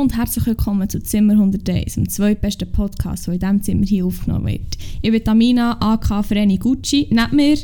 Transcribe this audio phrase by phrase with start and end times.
[0.00, 4.06] Hallo und herzlich willkommen zu Zimmer 101, dem zweitbesten Podcast, der in diesem Zimmer hier
[4.06, 4.78] aufgenommen wird.
[5.02, 7.08] Ich bin Tamina, aka Vreni Gucci.
[7.10, 7.58] Neben mir...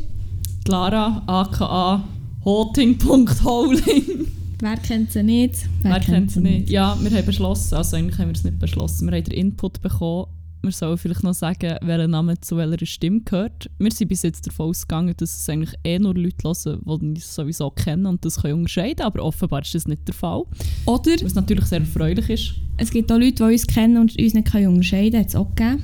[0.68, 2.04] Lara, aka
[2.44, 4.26] Hoting.Holing.
[4.60, 5.66] Wer kennt sie nicht?
[5.80, 6.68] Wer, Wer kennt sie nicht?
[6.68, 9.80] Ja, wir haben beschlossen, also eigentlich haben wir es nicht beschlossen, wir haben den Input
[9.80, 10.26] bekommen,
[10.62, 13.70] wir sollen vielleicht noch sagen, welcher Name zu welcher Stimme gehört.
[13.78, 17.34] Wir sind bis jetzt davon ausgegangen, dass es eigentlich eh nur Leute hören, die uns
[17.34, 20.44] sowieso kennen und das können unterscheiden aber offenbar ist das nicht der Fall.
[20.86, 21.12] Oder...
[21.22, 22.54] Was natürlich sehr erfreulich ist.
[22.76, 25.22] Es gibt auch Leute, die uns kennen und uns nicht können unterscheiden können.
[25.22, 25.82] Hat es auch gegeben.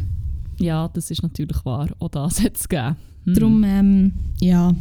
[0.58, 1.88] Ja, das ist natürlich wahr.
[1.98, 2.96] Auch das hat es gegeben.
[3.24, 3.34] Hm.
[3.34, 4.74] Darum, ähm, ja...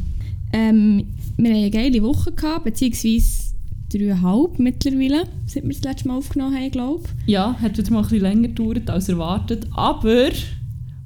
[0.53, 1.05] Ähm,
[1.37, 3.50] wir hatten eine geile Woche, gehabt, beziehungsweise
[3.91, 7.33] dreieinhalb mittlerweile, seit wir das letzte Mal aufgenommen haben, glaube ich.
[7.33, 9.67] Ja, hat wieder mal ein bisschen länger gedauert als erwartet.
[9.71, 10.29] Aber,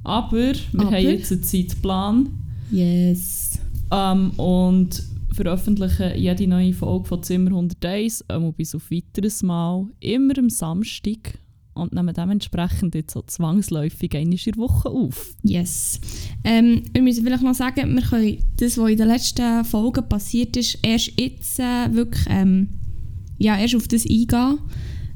[0.03, 0.91] aber wir aber.
[0.91, 2.29] haben jetzt einen Zeitplan.
[2.71, 3.59] Yes.
[3.91, 10.37] Ähm, und veröffentlichen jede neue Folge von Zimmer 101, ähm, bis auf weiteres Mal, immer
[10.37, 11.39] am Samstag
[11.75, 15.35] und nehmen dementsprechend jetzt so zwangsläufig in der Woche auf.
[15.43, 15.99] Yes.
[16.43, 20.57] Ähm, wir müssen vielleicht noch sagen, wir können das, was in den letzten Folgen passiert
[20.57, 22.69] ist, erst jetzt äh, wirklich ähm,
[23.37, 24.59] ja, erst auf das eingehen,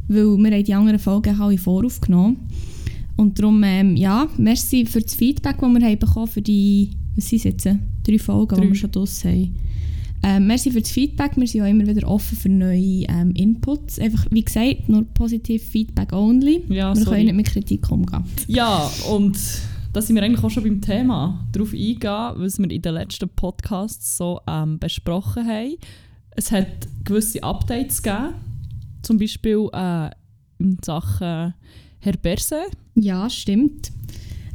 [0.08, 2.38] weil wir haben die anderen Folgen alle voraufgenommen
[3.16, 7.30] und darum, ähm, ja, merci für das Feedback, das wir haben bekommen für die, was
[7.30, 7.68] sind jetzt,
[8.04, 8.62] drei Folgen, drei.
[8.62, 9.56] die wir schon draussen haben.
[10.22, 11.32] Ähm, merci für das Feedback.
[11.38, 14.00] Wir sind auch immer wieder offen für neue ähm, Inputs.
[14.00, 16.64] Einfach, wie gesagt, nur positiv Feedback only.
[16.70, 17.18] Ja, wir sorry.
[17.18, 18.24] können nicht mit Kritik umgehen.
[18.48, 19.38] Ja, und
[19.94, 23.30] da sind wir eigentlich auch schon beim Thema darauf eingehen, was wir in den letzten
[23.30, 25.76] Podcasts so ähm, besprochen haben.
[26.32, 26.68] Es hat
[27.06, 28.36] gewisse Updates gegeben,
[29.02, 30.10] zum Beispiel äh,
[30.60, 31.54] in Sachen
[32.00, 32.62] Herr Berse.
[32.96, 33.92] Ja, stimmt.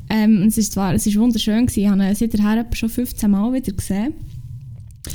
[0.08, 1.80] Ähm, es, ist zwar, es ist wunderschön, gewesen.
[1.80, 4.14] ich habe ihn seither schon 15 Mal wieder gesehen.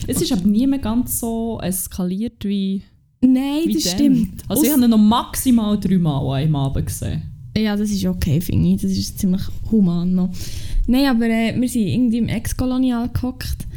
[0.08, 2.84] Es ist aber nie mehr ganz so eskaliert wie.
[3.22, 3.94] Nein, wie das dann.
[3.94, 4.44] stimmt.
[4.48, 7.24] Also, ich habe ihn noch maximal dreimal einem Abend gesehen.
[7.58, 8.82] Ja, das ist okay, finde ich.
[8.82, 10.30] Das ist ziemlich human noch.
[10.88, 13.68] Nein, aber äh, wir sind irgendwie im Ex-Kolonial gehockt.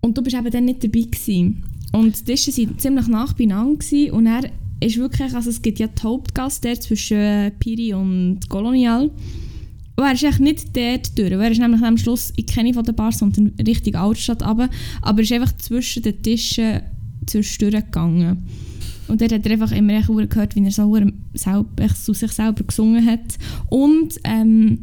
[0.00, 1.64] Und du bist eben dann nicht dabei gewesen.
[1.92, 3.76] Und die Tische waren ziemlich nah beieinander.
[3.78, 4.12] Gewesen.
[4.12, 4.50] Und er
[4.80, 9.10] ist wirklich, also es gibt ja die Hauptgasse zwischen äh, Piri und Kolonial.
[9.96, 11.32] Und er ist nicht dort durch.
[11.32, 14.70] Er ist nämlich am Schluss in keine von den Bars, sondern Richtung Altstadt runter.
[15.02, 16.80] Aber er ist einfach zwischen den Tischen
[17.26, 18.46] zwischendurch gegangen.
[19.08, 20.96] Und dort hat er einfach immer gehört, wie er so
[21.34, 23.38] selber, zu sich selber gesungen hat.
[23.68, 24.78] Und ähm,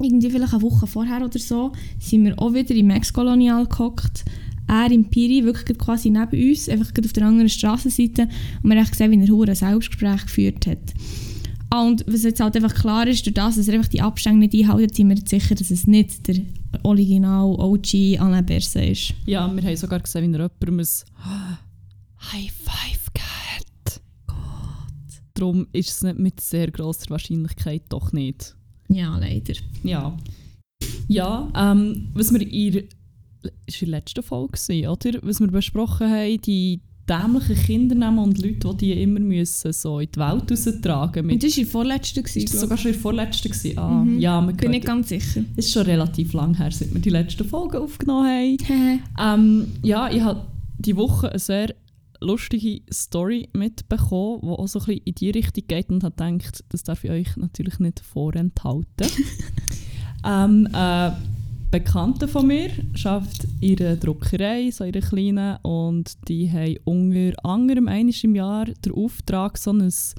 [0.00, 4.24] irgendwie vielleicht eine Woche vorher oder so sind wir auch wieder im Ex-Kolonial gehockt.
[4.66, 8.28] Er im Piri, wirklich quasi neben uns, einfach auf der anderen Straßenseite.
[8.62, 10.94] Und wir haben gesehen, wie er ein Selbstgespräch geführt hat.
[11.74, 14.46] Ah, und was jetzt halt einfach klar ist, durch das, dass er einfach die Abstände
[14.46, 16.36] nicht einhält, sind wir sicher, dass es nicht der
[16.84, 19.14] Original OG Alain Berset ist.
[19.26, 24.00] Ja, wir haben sogar gesehen, wie er jemandem ein High Five hat.
[24.28, 24.36] Gott.
[25.34, 28.54] Darum ist es nicht mit sehr grosser Wahrscheinlichkeit doch nicht.
[28.88, 29.54] Ja, leider.
[29.82, 30.16] Ja.
[31.08, 32.88] Ja, ähm, was wir in
[33.66, 35.18] ist in der letzten Folge war, oder?
[35.22, 40.08] Was wir besprochen haben, die dämlichen Kindernamen und Leute, die die immer müssen, so in
[40.14, 41.38] die Welt raustragen müssen.
[41.38, 42.20] Das war die vorletzte?
[42.20, 43.48] Ist das sogar schon die vorletzte?
[43.48, 43.78] Gewesen?
[43.78, 44.18] Ah, mhm.
[44.18, 45.42] ja, man Bin nicht ganz sicher.
[45.56, 49.02] Es ist schon relativ lang her, seit wir die letzte Folge aufgenommen haben.
[49.20, 50.46] ähm, ja, ich habe
[50.78, 51.74] diese Woche eine sehr
[52.20, 56.64] lustige Story mitbekommen, die auch so ein bisschen in die Richtung geht und habe gedacht,
[56.70, 59.08] das darf ich euch natürlich nicht vorenthalten.
[60.26, 61.10] ähm, äh,
[61.74, 62.70] Bekannte von mir
[63.60, 68.66] in einer Druckerei, so in einer kleinen, und die haben unter anderem einmal im Jahr
[68.66, 70.14] den Auftrag, so ein, so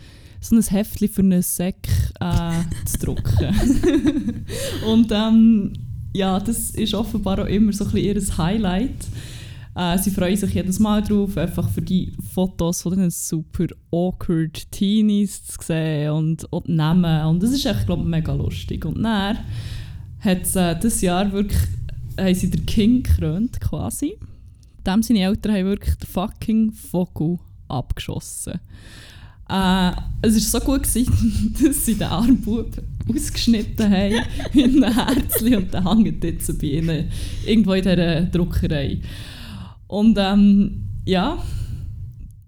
[0.52, 1.88] ein Heftchen für einen Säck
[2.20, 2.52] äh,
[2.86, 4.46] zu drucken.
[4.86, 5.72] und ähm,
[6.14, 9.08] ja, das ist offenbar auch immer so ein bisschen ihr Highlight.
[9.76, 14.70] Äh, sie freuen sich jedes Mal drauf, einfach für die Fotos von den super awkward
[14.74, 17.28] Teenies zu sehen und, und Namen.
[17.28, 18.84] Und das ist echt, glaube ich, mega lustig.
[18.84, 19.38] Und dann
[20.26, 21.62] hat äh, dieses Jahr wirklich
[22.20, 24.18] haben sie den King gekrönt, quasi.
[24.86, 28.60] Dem seine Eltern haben wirklich den fucking Vogel abgeschossen.
[29.50, 29.92] Äh,
[30.22, 32.44] es war so gut, gewesen, dass sie den armen
[33.08, 34.24] ausgeschnitten haben
[34.54, 37.10] in einem Herzchen und der hängt jetzt bei ihnen
[37.46, 39.02] irgendwo in dieser Druckerei.
[39.88, 41.38] Und ähm, ja,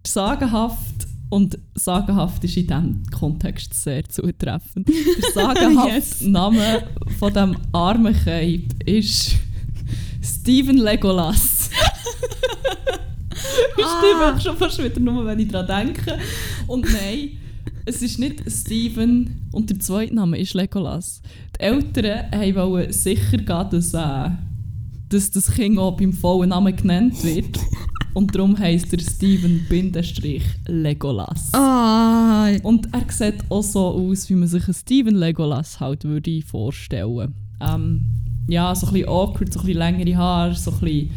[0.05, 4.87] sagenhaft und sagenhaft ist in diesem Kontext sehr zutreffend.
[4.87, 6.21] Der sagenhafte yes.
[6.21, 6.83] Name
[7.19, 9.35] von dem armen Keib ist
[10.21, 11.69] Steven Legolas.
[13.77, 14.39] ich ah.
[14.39, 16.17] schon fast wieder nur, wenn ich daran denke.
[16.67, 17.31] Und nein,
[17.85, 21.21] es ist nicht Steven und der zweite Name ist Legolas.
[21.55, 24.29] Die Eltern wollten sicher gehen, dass, äh,
[25.09, 27.59] dass das Kind auch beim vollen Namen genannt wird.
[28.17, 31.53] Und darum heisst er Steven Bindestrich Legolas.
[31.53, 36.41] Ah, Und er sieht auch so aus, wie man sich einen Steven Legolas halt würde
[36.41, 37.35] vorstellen.
[37.61, 38.01] Ähm,
[38.47, 41.11] ja, so ein bisschen awkward, so ein bisschen längere Haare, so ein bisschen...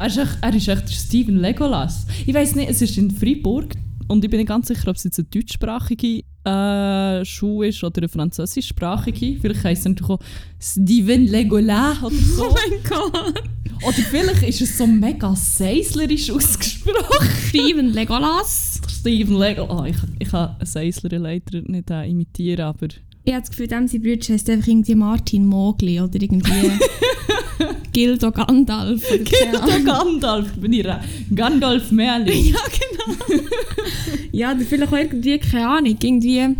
[0.00, 2.08] Er ist echt, er ist echt Steven Legolas.
[2.26, 3.74] Ich weiß nicht, es ist in Freiburg
[4.08, 7.98] und ich bin nicht ganz sicher, ob es jetzt eine deutschsprachige äh, Schule ist oder
[7.98, 9.38] eine französischsprachige.
[9.40, 10.18] Vielleicht heisst es natürlich auch
[10.60, 12.44] Steven Legolas oder so.
[12.48, 13.42] oh mein Gott.
[13.82, 17.28] Oder vielleicht ist es so mega seislerisch ausgesprochen.
[17.48, 18.80] Steven Legolas.
[18.88, 19.70] Steven Legolas.
[19.70, 22.88] Oh, ich, ich kann einen Seisler leider nicht äh, imitieren, aber...
[23.24, 26.70] Ich habe das Gefühl, dem sein Bruder heisst einfach irgendwie Martin Mogli oder irgendwie
[27.92, 29.02] Gildo Gandalf.
[29.08, 29.84] Gildo.
[29.84, 30.86] Gandalf, bin ich
[31.34, 32.54] Gandalf Merlin.
[32.54, 33.42] Ja, genau.
[34.32, 36.56] ja, oder vielleicht auch irgendwie, keine Ahnung, irgendwie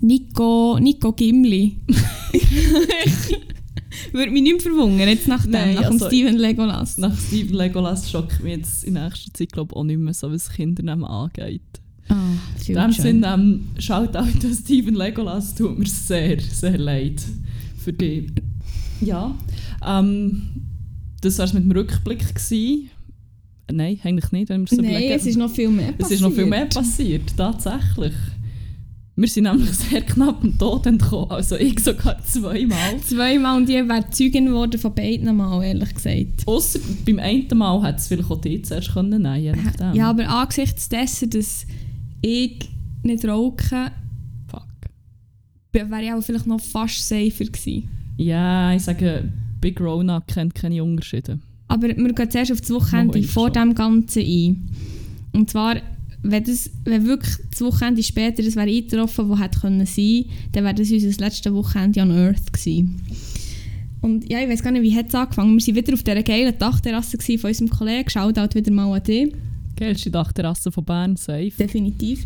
[0.00, 1.76] Nico, Nico Gimli.
[4.12, 6.98] Würde mich nicht verwundern, jetzt nach dem, Nein, nach dem also- Steven Legolas.
[6.98, 10.50] Nach Steven Legolas schockt mich jetzt in nächster Zeit glaub, auch nicht mehr so, was
[10.50, 11.62] Kindernamen angeht.
[12.08, 12.14] Ah,
[12.66, 12.92] In dem.
[12.92, 17.20] Sinne, ähm, schaut auch an Steven Legolas, tut mir sehr, sehr leid
[17.78, 18.30] für dich.
[19.00, 19.34] Ja,
[19.86, 20.42] ähm,
[21.20, 22.20] das war es mit dem Rückblick.
[22.34, 22.90] Gewesen.
[23.70, 25.12] Nein, eigentlich nicht, wenn wir es Nein, überlegen.
[25.14, 28.12] es ist noch viel mehr Es ist noch viel mehr passiert, tatsächlich.
[29.18, 33.00] Wir sind nämlich sehr knapp am Tod entkommen, also ich sogar zweimal.
[33.02, 36.46] Zweimal und ich wäre Zeugin geworden von beiden Mal, ehrlich gesagt.
[36.46, 39.94] Ausser beim einen Mal hätte es vielleicht auch die zuerst können nehmen, je nachdem.
[39.94, 41.66] Ja, aber angesichts dessen, dass
[42.20, 42.68] ich
[43.04, 43.90] nicht rauche,
[44.48, 44.68] Fuck.
[45.72, 47.88] wäre ich auch vielleicht noch fast safer gewesen.
[48.18, 49.32] Ja, ich sage,
[49.62, 51.38] Big Rona kennt keine Unterschiede.
[51.68, 54.68] Aber wir gehen zuerst auf das Wochenende vor dem Ganzen ein.
[55.32, 55.76] Und zwar,
[56.30, 60.64] wenn, das, wenn wirklich das Wochenende später das wäre eingetroffen, das hätte können sein, dann
[60.64, 63.00] wäre das unser letztes Wochenende on Earth gewesen.
[64.00, 65.58] Und ja, ich weiß gar nicht, wie hat es angefangen.
[65.58, 68.08] Wir waren wieder auf dieser geilen Dachterrasse gewesen von unserem Kollegen.
[68.08, 69.32] Shoutout wieder mal an dich.
[69.76, 71.52] Geilste Dachterrasse von Bern, safe.
[71.58, 72.24] Definitiv.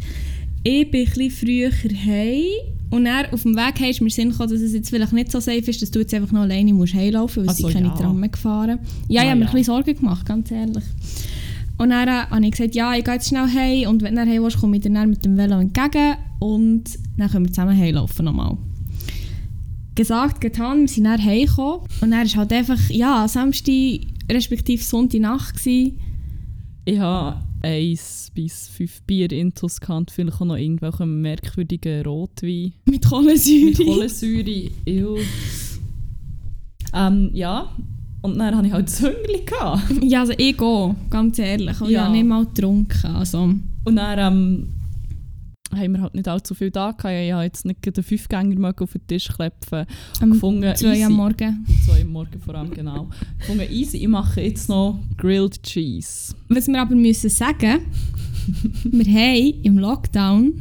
[0.63, 2.45] Ich bin ein bisschen früher heim
[2.91, 5.33] und dann auf dem Weg heim ist mir Sinn gekommen, dass es jetzt vielleicht nicht
[5.33, 7.75] so safe ist, dass du jetzt einfach noch alleine musst heimlaufen musst, weil Also sie
[7.75, 8.03] keine ja.
[8.03, 8.79] Tram gefahren.
[9.09, 9.51] Ja, ich habe mir ja.
[9.51, 10.85] ein bisschen Sorgen gemacht, ganz ehrlich.
[11.81, 14.21] Und dann äh, habe ich gesagt, ja, ich gehe jetzt schnell heim und wenn du
[14.21, 16.85] heim willst, komme ich dir dann mit dem Velo entgegen und
[17.17, 18.59] dann können wir zusammen heimlaufen nochmal.
[19.95, 24.01] Gesagt, getan, wir sind dann heimgekommen und dann war halt einfach, ja, Samstag
[24.31, 25.99] respektive Sonntagnacht gewesen.
[26.85, 32.75] Ich habe eins bis fünf Bier intus gehabt, vielleicht auch noch irgendwelchen merkwürdigen Rotwein.
[32.85, 33.65] mit Kohlensäure.
[33.65, 34.71] Mit Kohlensäure.
[36.93, 37.75] Ähm, ja,
[38.23, 39.41] und dann hatte ich halt Züngli.
[40.03, 41.81] Ja, also ich gehe, ganz ehrlich.
[41.81, 42.05] Und ich Ja.
[42.05, 43.07] habe nicht mal getrunken.
[43.15, 43.43] Also,
[43.85, 44.69] Und dann ähm,
[45.75, 47.05] haben wir halt nicht allzu viel da gehabt.
[47.25, 49.87] Ich habe jetzt nicht den Fünfgänger auf den Tisch klepfen.
[50.21, 51.05] am Gefunden, 2 easy.
[51.05, 51.67] am Morgen.
[51.87, 53.09] Zwei am Morgen vor allem, genau.
[53.39, 56.35] Gefunden, easy, ich mache jetzt noch Grilled Cheese.
[56.49, 57.81] Was wir aber müssen sagen,
[58.85, 60.55] wir haben im Lockdown,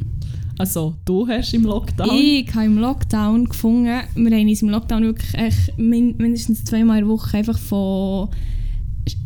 [0.60, 2.10] Also, du hast im Lockdown...
[2.14, 5.32] ich habe im Lockdown gefunden, wir haben uns im Lockdown wirklich
[5.78, 8.28] mindestens zweimal in der Woche einfach von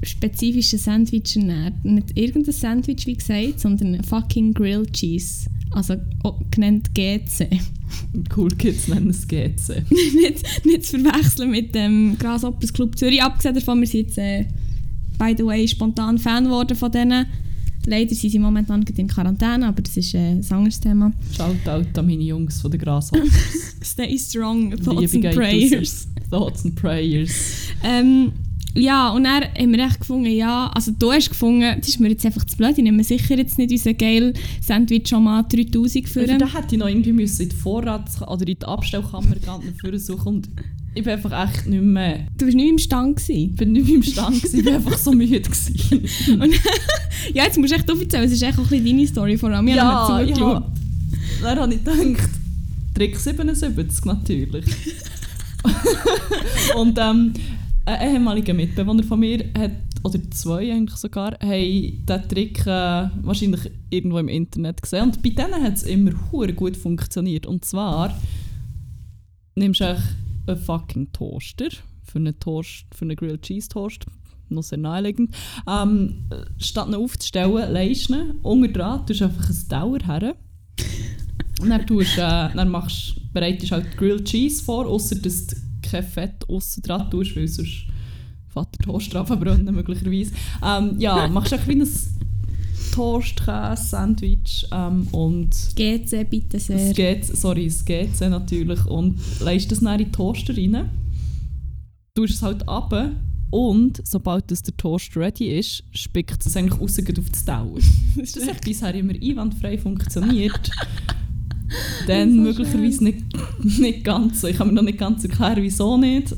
[0.04, 1.84] spezifischen Sandwiches ernährt.
[1.84, 5.50] Nicht irgendein Sandwich, wie gesagt, sondern fucking Grilled Cheese.
[5.72, 5.96] Also
[6.52, 7.48] genannt GC.
[8.36, 9.82] Cool Kids nennen es GC.
[9.90, 13.20] nicht, nicht zu verwechseln mit dem Grasshoppers Club Zürich.
[13.20, 14.44] Abgesehen davon, wir sind jetzt, äh,
[15.18, 17.26] by the way, spontan Fan geworden von denen.
[17.86, 21.12] Leider sind sie momentan in Quarantäne, aber das ist äh, ein anderes Thema.
[21.36, 23.24] Shoutout an meine Jungs von der Grasshopper.
[23.82, 26.08] Stay strong, thoughts Liebe and prayers.
[26.30, 27.68] Thoughts and Prayers.
[27.82, 28.32] Ähm,
[28.76, 32.08] ja, und dann haben wir echt gefunden, ja, also du hast gefunden, das ist mir
[32.08, 36.08] jetzt einfach zu blöd, ich nehme sicher jetzt nicht unseren geil Sandwich schon mal 3000
[36.08, 39.36] für Für den hätte ich noch irgendwie müssen in die Vorrats- oder in die Abstellkammer
[39.36, 40.48] gehen dafür suchen und
[40.94, 42.26] ich bin einfach echt nicht mehr...
[42.36, 43.16] Du warst nicht im Stand.
[43.16, 43.50] Gewesen.
[43.50, 45.40] Ich bin nicht mehr im Stand, gewesen, ich bin einfach so müde.
[45.40, 46.04] Gewesen.
[47.32, 49.48] Ja, jetzt musst du echt aufzählen, es ist echt auch ein bisschen deine Story vor
[49.50, 49.66] allem.
[49.66, 50.62] Habe ja, nicht zugeschaut.
[50.62, 50.72] ja.
[51.42, 52.28] Dann habe ich gedacht,
[52.94, 54.66] Trick 77 natürlich.
[56.76, 57.32] und ähm,
[57.86, 59.72] ein ehemaliger Mitbewohner von mir hat,
[60.02, 65.04] oder zwei eigentlich sogar, haben diesen Trick äh, wahrscheinlich irgendwo im Internet gesehen.
[65.04, 66.12] Und bei denen hat es immer
[66.52, 67.46] gut funktioniert.
[67.46, 68.14] Und zwar
[69.54, 69.96] nimmst du
[70.46, 71.68] einen fucking Toaster
[72.02, 74.06] für einen, Toast, für einen Grilled Cheese Toast,
[74.48, 75.34] noch sehr naheliegend.
[75.68, 76.24] Ähm,
[76.58, 80.36] statt ihn aufzustellen, leist du ihn unter dran, tust einfach ein Dauer her.
[81.58, 82.20] Dann, tust, äh,
[82.54, 87.10] dann machst, bereitest du halt Grilled Cheese vor, außer dass du kein Fett aussen dran
[87.10, 87.86] tust, weil sonst
[88.54, 90.32] der Toast drauf verbrennen, möglicherweise.
[90.64, 91.64] Ähm, ja, machst du ein
[92.94, 96.78] Käse, Sandwich ähm, und GC, bitte sehr.
[96.78, 98.84] das geht, sorry, das GC natürlich.
[98.86, 100.88] Und legst das dann in den Toaster rein,
[102.14, 102.92] tust es halt ab
[103.50, 107.78] Und sobald das der Toast ready ist, spickt es eigentlich raus auf das Dauer.
[108.16, 110.70] Das hat bisher immer einwandfrei funktioniert.
[112.06, 113.24] Dann so möglicherweise nicht,
[113.78, 114.46] nicht ganz so.
[114.46, 116.34] Ich kann mir noch nicht ganz erklären, wieso nicht.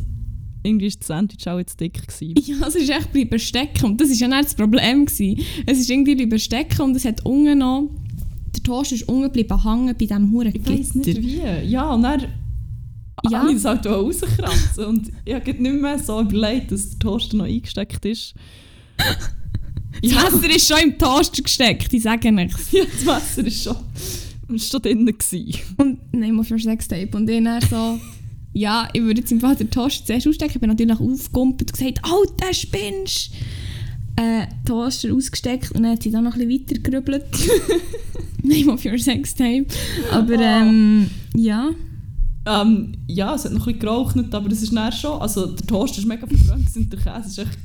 [0.67, 2.07] Irgendwie war das Sandwich auch jetzt dick.
[2.07, 2.35] Gewesen.
[2.45, 3.87] Ja, es ist echt bleiben stecken.
[3.87, 5.07] Und das war ja nicht das Problem.
[5.07, 5.41] Gewesen.
[5.65, 7.91] Es ist irgendwie bleiben stecken und es hat unten noch...
[8.55, 11.69] Der Toast ist unten geblieben hängen bei diesem Huren Ich weiß nicht wie.
[11.69, 12.27] Ja, und dann
[13.31, 13.47] ja.
[13.49, 14.85] ich das halt rauskratzen.
[14.85, 18.35] und ich habe nicht mehr so überlegt, dass der Toaster noch eingesteckt ist.
[20.03, 20.25] Das ja.
[20.25, 22.71] Messer ist schon im Toaster gesteckt, ich sage nichts.
[22.71, 23.77] Ja, das Messer ist schon,
[24.55, 25.07] ist schon drin.
[25.07, 25.59] Gewesen.
[25.79, 27.17] Und nein, mal für Sextape.
[27.17, 27.99] Und dann so,
[28.57, 30.55] ja, ich würde jetzt im Fall den Toaster zuerst ausstecken.
[30.55, 33.31] Ich bin natürlich aufgekumpelt und gesagt, oh, der spinnst
[34.17, 37.27] äh, Toaster ausgesteckt und dann hat sie dann noch ein bisschen weiter gerübelt.
[38.43, 39.67] Name of your Sextape.
[40.11, 41.69] Aber ähm, ja.
[42.47, 45.21] Ähm, ja, es hat noch ein bisschen geraucht, aber es ist näher schon.
[45.21, 47.59] Also der Toast ist mega verbrannt und der Käse war echt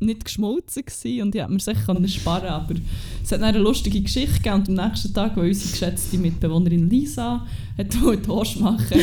[0.00, 2.74] nicht geschmolzen gewesen und ich hätte mir sicher sparen aber
[3.22, 7.46] es hat eine lustige Geschichte gegeben und am nächsten Tag, wo unsere geschätzte Mitbewohnerin Lisa
[7.78, 7.90] hat
[8.24, 9.00] Toast machen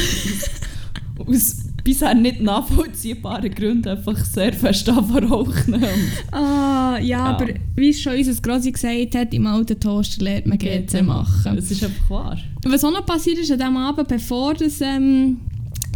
[1.27, 5.83] aus bisher nicht nachvollziehbaren Gründen einfach sehr fest rauchen.
[6.31, 10.57] Ah, ja, ja, aber wie schon unser Grossi gesagt hat, im alten Toaster lernt man
[10.57, 11.55] GC machen.
[11.55, 12.37] Das ist einfach wahr.
[12.65, 15.37] Was auch noch passiert ist an diesem Abend, bevor das, ähm,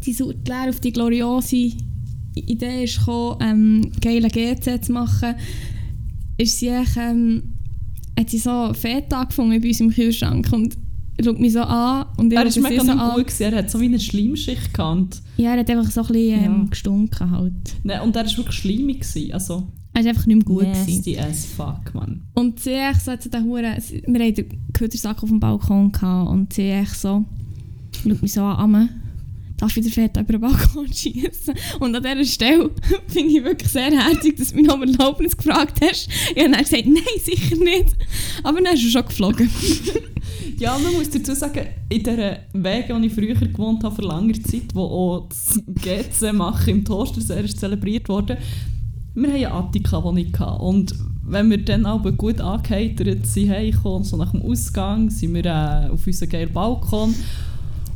[0.05, 1.71] die Lehre auf die gloriose
[2.35, 5.35] Idee ist gekommen, ähm, geile GC zu machen,
[6.37, 7.43] ist sie ähm,
[8.17, 10.77] hat sie so Feta gefunden bei uns im Kühlschrank und
[11.23, 13.15] schaut mich so an und Er ist mega so an.
[13.15, 13.43] gut, gewesen.
[13.43, 15.21] er hat so wie eine Schleimschicht gehabt.
[15.37, 16.69] Ja, er hat einfach so ein bisschen ähm, ja.
[16.69, 17.53] gestunken halt.
[17.83, 19.01] Nein, und er war wirklich schleimig.
[19.01, 19.33] Gewesen.
[19.33, 20.63] Also, er war einfach nicht mehr gut.
[20.63, 22.23] Nasty as fuck, man.
[22.33, 23.75] Und sie echt so, hat den Huren,
[24.07, 27.25] wir hatten den Ködersack auf dem Balkon gehabt, und sie echt so,
[28.03, 28.89] schaut mich so an,
[29.57, 31.53] darf ich den Fett über den Balkon schießen?
[31.79, 32.71] Und an dieser Stelle
[33.07, 36.09] finde ich wirklich sehr herzig, dass du mich noch um Erlaubnis gefragt hast.
[36.35, 37.95] Ich habe dann gesagt, nein, sicher nicht.
[38.43, 39.49] Aber dann ist er schon geflogen.
[40.63, 44.41] ja, man muss dazu sagen, in der Wege, wo ich früher gewohnt habe, vor langer
[44.43, 48.37] Zeit, wo auch das GC machen im Toaster sehr zelebriert wurde,
[49.13, 50.33] wir hatten eine Attika-Wohnung.
[50.59, 55.45] Und wenn wir dann aber gut angeheitert sind, heimgekommen, so nach dem Ausgang, sind wir
[55.45, 57.13] äh, auf unseren geilen Balkon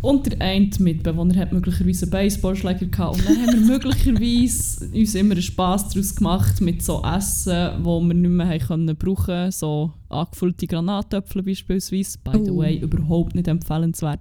[0.02, 3.18] und der eine Mitbewohner hat möglicherweise einen Baseballschläger gehabt.
[3.18, 8.00] Und dann haben wir möglicherweise uns immer einen Spass daraus gemacht mit so Essen, wo
[8.02, 12.18] wir nicht mehr haben können So angefüllte Granatöpfel beispielsweise.
[12.24, 12.58] By the oh.
[12.58, 14.20] way, überhaupt nicht empfehlenswert.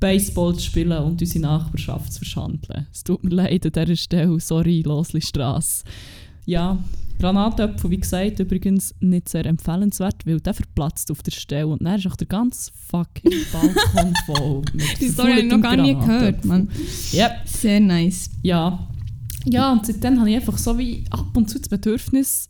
[0.00, 2.86] Baseball zu spielen und unsere Nachbarschaft zu verschandeln.
[2.92, 4.40] Es tut mir leid an dieser Stelle.
[4.40, 5.84] Sorry, Losli Strasse.
[6.44, 6.78] Ja,
[7.22, 11.98] Granatöpfel, wie gesagt, übrigens nicht sehr empfehlenswert, weil der verplatzt auf der Stelle und dann
[11.98, 14.62] ist auch der ganze fucking Balkon voll
[15.00, 16.68] Die Story habe ich noch gar nie gehört, man.
[17.12, 17.30] Yep.
[17.46, 18.28] Sehr nice.
[18.42, 18.88] Ja.
[19.44, 22.48] Ja, und seitdem habe ich einfach so wie ab und zu das Bedürfnis,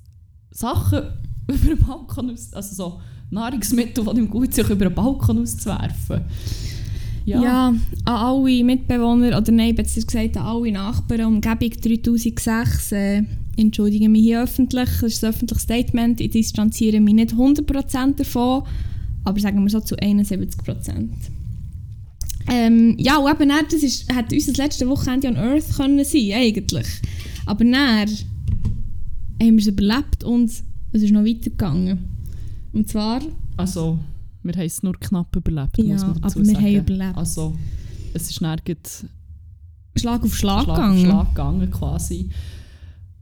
[0.51, 1.03] Sachen
[1.47, 3.01] über den Balkon aus, also so
[3.31, 6.23] Nahrungsmittel, die im gut sind, über den Balkon auszuwerfen.
[7.25, 7.41] Ja.
[7.41, 13.23] ja, an alle Mitbewohner, oder nein, besser gesagt an alle Nachbarn, Umgebung 3006, äh,
[13.57, 18.65] entschuldige mich hier öffentlich, das ist ein öffentliches Statement, ich distanziere mich nicht 100% davon,
[19.25, 21.09] aber sagen wir so zu 71%.
[22.49, 26.33] Ähm, ja, und eben dann, das ist, hätte unser letzte Wochenende on Earth können sein,
[26.33, 26.87] eigentlich.
[27.47, 28.09] Aber dann haben
[29.39, 31.99] wir es überlebt und es ist noch weitergegangen.
[32.73, 33.21] Und zwar...
[33.57, 33.99] Also,
[34.43, 36.67] wir haben es nur knapp überlebt, ja, muss man dazu aber wir sagen.
[36.67, 37.17] haben überlebt.
[37.17, 37.55] Also,
[38.15, 39.07] es ist nirgends...
[39.95, 41.05] Schlag auf Schlag, Schlag gegangen.
[41.05, 42.31] Schlag gegangen, quasi.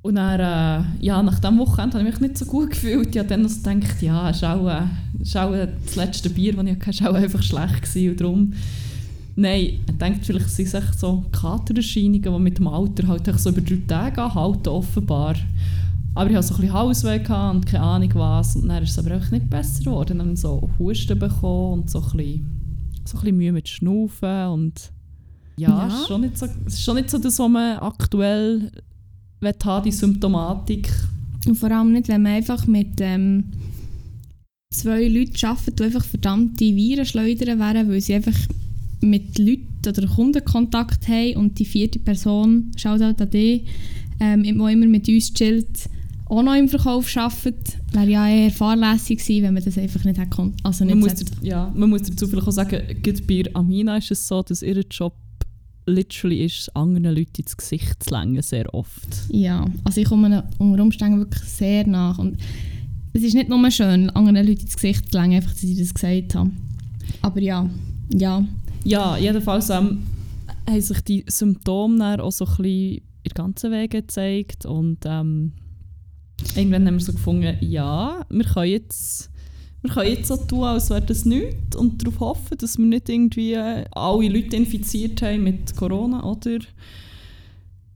[0.03, 3.15] Und dann, äh, ja, nach diesem Wochenende habe ich mich nicht so gut gefühlt.
[3.15, 7.13] Ich habe dann also gedacht, ja, auch, äh, äh, das letzte Bier, das ich hatte,
[7.13, 7.83] war einfach schlecht.
[7.83, 8.11] Gewesen.
[8.11, 8.53] Und darum,
[9.37, 13.51] nein, ich denke, vielleicht sind es echt so Katererscheinungen, die mit dem Alter halt so
[13.51, 15.35] über drei Tage anhalten, offenbar.
[16.15, 18.57] Aber ich hatte so ein bisschen Hausweh und keine Ahnung was.
[18.57, 20.19] Und dann ist es aber auch nicht besser geworden.
[20.19, 22.47] Dann so Husten bekommen und so ein bisschen,
[23.05, 24.93] so ein bisschen Mühe mit Schnaufen und
[25.57, 25.87] ja, ja.
[25.89, 28.73] Ist schon nicht so, es ist schon nicht so das, was man aktuell
[29.43, 30.91] haben, die Symptomatik.
[31.47, 33.45] Und vor allem nicht, wenn man einfach mit ähm,
[34.73, 38.37] zwei Leuten arbeitet, die einfach verdammte Viren schleudern werden, weil sie einfach
[39.01, 43.65] mit Leuten oder Kundenkontakt haben und die vierte Person, schaut halt an die,
[44.21, 45.89] ähm, die immer mit uns chillt,
[46.27, 50.19] auch noch im Verkauf arbeitet, wäre ja eher fahrlässig gewesen, wenn man das einfach nicht
[50.19, 50.53] hätte.
[50.63, 52.83] Also nicht man, muss, ja, man muss dazu vielleicht auch sagen,
[53.27, 55.15] bei Amina ist es so, dass ihr Job
[55.91, 59.09] literally ist, anderen Leuten ins Gesicht zu längen, sehr oft.
[59.31, 62.19] Ja, also ich komme unter Umständen wirklich sehr nach.
[62.19, 62.39] Und
[63.13, 65.95] es ist nicht nur schön, anderen Leuten ins Gesicht zu längen, einfach, dass ich das
[65.95, 66.51] gesagt habe.
[67.23, 67.69] Aber ja,
[68.13, 68.45] ja.
[68.85, 70.03] Ja, jedenfalls ähm,
[70.69, 75.53] haben sich die Symptome auch so ein bisschen in ganzen Wege gezeigt und ähm,
[76.57, 79.30] irgendwann haben wir so gefunden, ja, wir können jetzt,
[79.83, 83.09] wir können jetzt so tun, als wäre das nichts und darauf hoffen, dass wir nicht
[83.09, 86.59] irgendwie äh, alle Leute infiziert haben mit Corona oder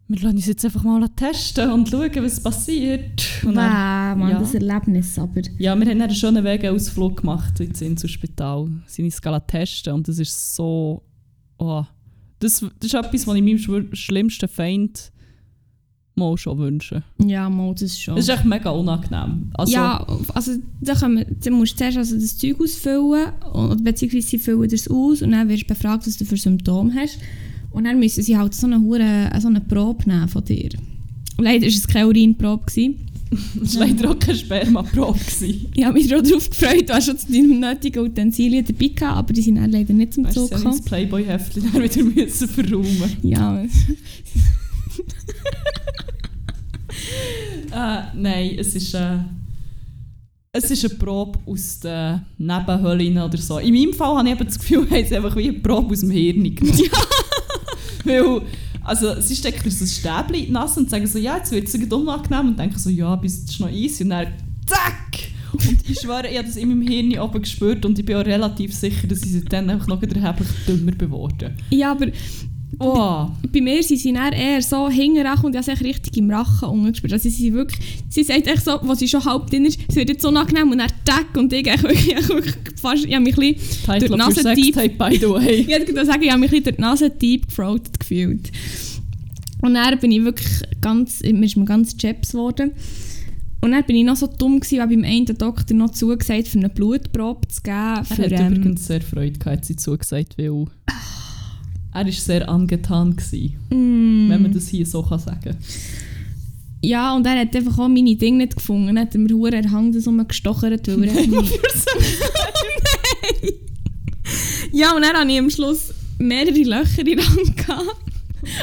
[0.07, 3.23] wir lassen uns jetzt einfach mal testen und schauen, was passiert.
[3.43, 4.39] Und Wow, Mann, ja.
[4.39, 5.41] das Erlebnis aber.
[5.59, 8.69] ja, wir haben dann einen schönen Wegeausflug gemacht ins Inselspital.
[8.87, 11.03] Sind uns testen und das ist so...
[11.57, 11.85] Oh,
[12.39, 15.11] das, das ist etwas, was ich meinem schlimmsten Feind
[16.17, 17.03] mal schon wünsche.
[17.25, 18.17] Ja, mal, das ist schon.
[18.17, 19.51] Das ist echt mega unangenehm.
[19.55, 24.29] Also, ja, also da wir, dann musst du zuerst also das Zeug ausfüllen, und, beziehungsweise
[24.29, 27.19] sie füllen das aus und dann wirst du befragt, was du für Symptome hast.
[27.71, 30.71] Und dann müssen sie halt so eine, hure, so eine Probe nehmen von dir.
[31.39, 32.67] Leider war es keine Urinprobe.
[33.57, 35.19] das war leider auch keine Spermaprobe.
[35.41, 39.43] Ich habe mich darauf gefreut, du hast schon die nötigen Utensilien dabei gehabt, aber die
[39.43, 40.77] sind leider nicht zum du, Zug gekommen.
[40.77, 43.65] das Playboy-Heftchen wieder müssen verräumen Ja,
[47.75, 49.19] Äh, nein, es ist, äh,
[50.53, 53.59] es ist eine Probe aus den Nebenhöhlen oder so.
[53.59, 56.01] In meinem Fall habe ich eben das Gefühl, es ist einfach wie eine Probe aus
[56.01, 56.79] dem Hirn genommen.
[58.05, 58.43] Weil,
[58.83, 61.67] also, sie stecken so ein Stäbchen in die Nase und sagen so, ja, jetzt wird
[61.67, 64.29] es irgendwie unangenehm und denken so, ja, bis das ist noch easy und dann
[64.67, 65.33] zack!
[65.53, 68.25] Und ich schwöre, ich habe das in meinem Hirn oben gespürt und ich bin auch
[68.25, 72.09] relativ sicher, dass ich seitdem einfach noch erheblich dümmer geworden ja, aber
[72.79, 76.31] Oh, bei mir sind sie dann eher so hinterher und ich habe echt richtig im
[76.31, 77.13] Rachen umgespürt.
[77.13, 79.95] Also sie sind wirklich, sie sagt echt so, wo sie schon halb drin ist, es
[79.95, 83.25] wird jetzt so unangenehm und dann tack und ich wirklich, ich wirklich fast, ich habe
[83.25, 85.61] mich ein bisschen durch die Nase tief, Sextape, by the way.
[85.61, 88.51] ich gerade sagen, ich habe mich ein bisschen durch die Nase deep gefrotet gefühlt.
[89.63, 92.73] Und dann bin ich wirklich ganz, mir ist mir ganz Chaps geworden.
[93.63, 96.59] Und dann bin ich noch so dumm gewesen, weil beim einen Doktor noch zugesagt, für
[96.59, 97.77] eine Blutprobe zu geben.
[97.77, 100.67] Er Für, hat ähm, übrigens sehr Freude gehabt, hat sie zugesagt, weil
[101.95, 105.57] er war sehr angetan, gewesen, mm, wenn man das hier so kann sagen
[106.83, 108.89] Ja, und er hat einfach auch meine Dinge nicht gefunden.
[108.89, 111.45] Dann hat er mir hure den Hang das rumgestochert, weil er Nein.
[114.73, 117.57] Ja, und dann hatte ich am Schluss mehrere Löcher in der Hand.
[117.57, 117.97] Gehabt.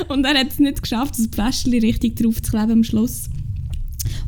[0.10, 3.30] Und er hat es nicht geschafft, das Fläschchen richtig drauf zu kleben am Schluss.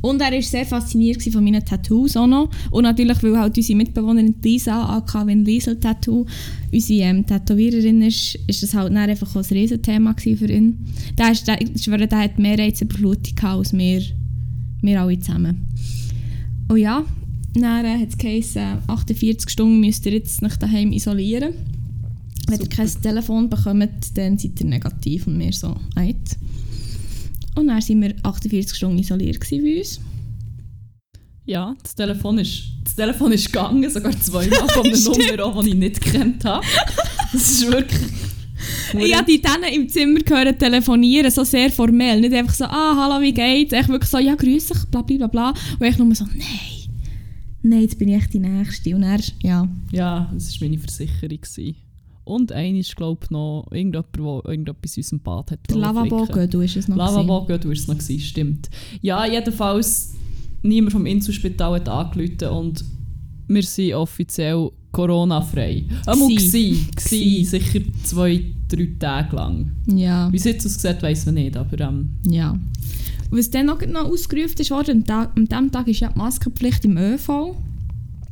[0.04, 2.50] Und er war sehr fasziniert von meinen Tattoos auch noch.
[2.72, 6.26] Und natürlich, weil halt unsere Mitbewohnerin Lisa, aka Wenn Liesel Tattoo,
[6.74, 10.78] unsere ähm, Tätowiererin ist, ist das halt dann einfach auch ein Riesenthema für ihn.
[11.18, 14.02] Der, ist, der, ich schwöre, der hat mehr Reizüberflutung als wir,
[14.82, 15.70] wir alle zusammen.
[16.68, 17.06] Und ja,
[17.54, 21.54] dann äh, hat es geheißen, 48 Stunden müsst ihr jetzt nach daheim isolieren.
[22.48, 22.76] Wenn ihr Super.
[22.76, 26.38] kein Telefon bekommt, dann seid ihr negativ und wir so, «Eit».
[27.56, 30.00] Und dann waren wir 48 Stunden isoliert bei uns.
[31.46, 35.38] Ja, das Telefon ist, das Telefon ist gegangen, sogar zweimal von einer.
[35.38, 36.66] Nummer, die ich nicht gekannt habe.
[37.32, 38.00] Das ist wirklich...
[38.98, 42.22] Ich habe die dann im Zimmer gehört telefonieren, so sehr formell.
[42.22, 43.74] Nicht einfach so, ah, hallo, wie geht's?
[43.74, 45.54] Echt wirklich so, ja, grüß dich, bla bla bla bla.
[45.80, 46.89] Und ich nur so, nein,
[47.62, 48.96] nein, jetzt bin ich echt die Nächste.
[48.96, 51.42] Und er, ja, Ja, das war meine Versicherung.
[51.42, 51.76] Gewesen.
[52.25, 56.25] Und einer ist, glaube ich, noch irgendjemand, der irgendetwas in unserem Bad hat der Lavabo
[56.47, 56.95] du ist es noch.
[56.95, 58.69] Lavabo, du warst es noch, gewesen, stimmt.
[59.01, 60.13] Ja, jedenfalls,
[60.62, 62.86] niemand vom Inselspital hat angerufen und
[63.47, 65.86] wir sind offiziell Corona-frei.
[66.05, 66.88] Einmal Gsi.
[66.95, 69.71] gsi, sicher zwei, drei Tage lang.
[69.88, 72.57] Ja, Wie es jetzt aussieht, weiss man nicht, aber ähm, ja.
[73.31, 76.19] Was dann noch, noch ausgerufen ist worden, am, Tag, an diesem Tag ist ja die
[76.19, 77.55] Maskenpflicht im ÖV.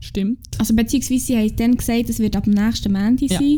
[0.01, 0.39] Stimmt.
[0.57, 3.39] Also beziehungsweise sie haben dann gesagt, es wird ab dem nächsten Montag Ja.
[3.39, 3.57] sein.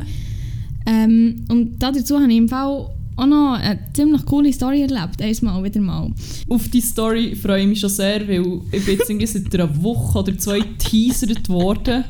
[0.85, 5.21] Ähm, und dazu habe ich im Fall auch noch eine ziemlich coole Story erlebt.
[5.21, 6.11] Einmal, wieder mal.
[6.49, 9.83] Auf die Story freue ich mich schon sehr, weil ich bin jetzt irgendwie seit einer
[9.83, 12.03] Woche oder zwei teasert worden.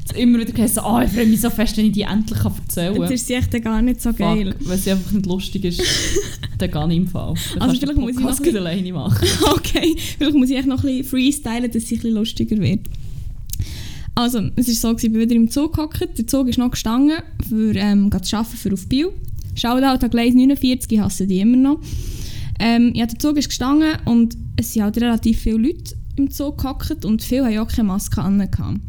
[0.00, 2.52] Jetzt immer wieder geheißen, oh, ich freue mich so fest, wenn ich die endlich kann
[2.56, 3.12] erzählen Jetzt kann.
[3.12, 4.54] ist sie echt gar nicht so geil.
[4.60, 5.82] Wenn sie einfach nicht lustig ist,
[6.58, 7.34] dann gar nicht im Fall.
[7.54, 9.26] Dann Also vielleicht muss ich noch alleine machen.
[9.52, 12.80] Okay, vielleicht muss ich echt noch ein bisschen freestylen, dass sie ein bisschen lustiger wird.
[14.16, 16.18] Also, es war so, gewesen, ich bin wieder im Zug gehockt.
[16.18, 19.10] Der Zug ist noch gestanden, für ähm, zu arbeiten für auf Biel.
[19.54, 21.80] Shoutout an Gleis 49, ich hasse die immer noch.
[22.58, 26.56] Ähm, ja, der Zug ist gestanden und es sind halt relativ viele Leute im Zug
[26.56, 28.80] gehockt und viele haben auch keine Maske an.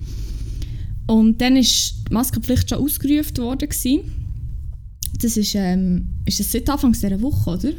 [1.08, 3.68] Und dann ist die Maskenpflicht schon ausgerufen worden.
[3.68, 4.00] Gewesen.
[5.22, 7.70] Das ist, ähm, ist das seit Anfang dieser Woche, oder?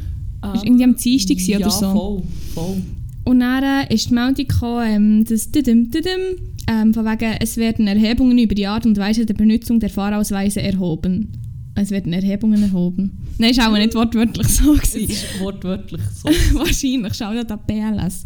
[0.53, 1.91] Ist irgendwie am Dienstag ja, oder so?
[1.91, 2.81] voll, voll.
[3.25, 6.37] Und dann äh, ist die Meldung gekommen, ähm, dass didim, didim,
[6.69, 10.61] ähm, von wegen, es werden Erhebungen über die Art und Weise der Benutzung der Fahrausweise
[10.61, 11.31] erhoben.
[11.73, 13.17] Es werden Erhebungen erhoben.
[13.39, 14.75] Nein, ist auch nicht wortwörtlich so.
[14.75, 15.11] Es Gewesen.
[15.11, 16.29] ist wortwörtlich so.
[16.59, 18.23] Wahrscheinlich, schau dir da BLS.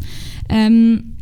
[0.50, 1.14] Ähm,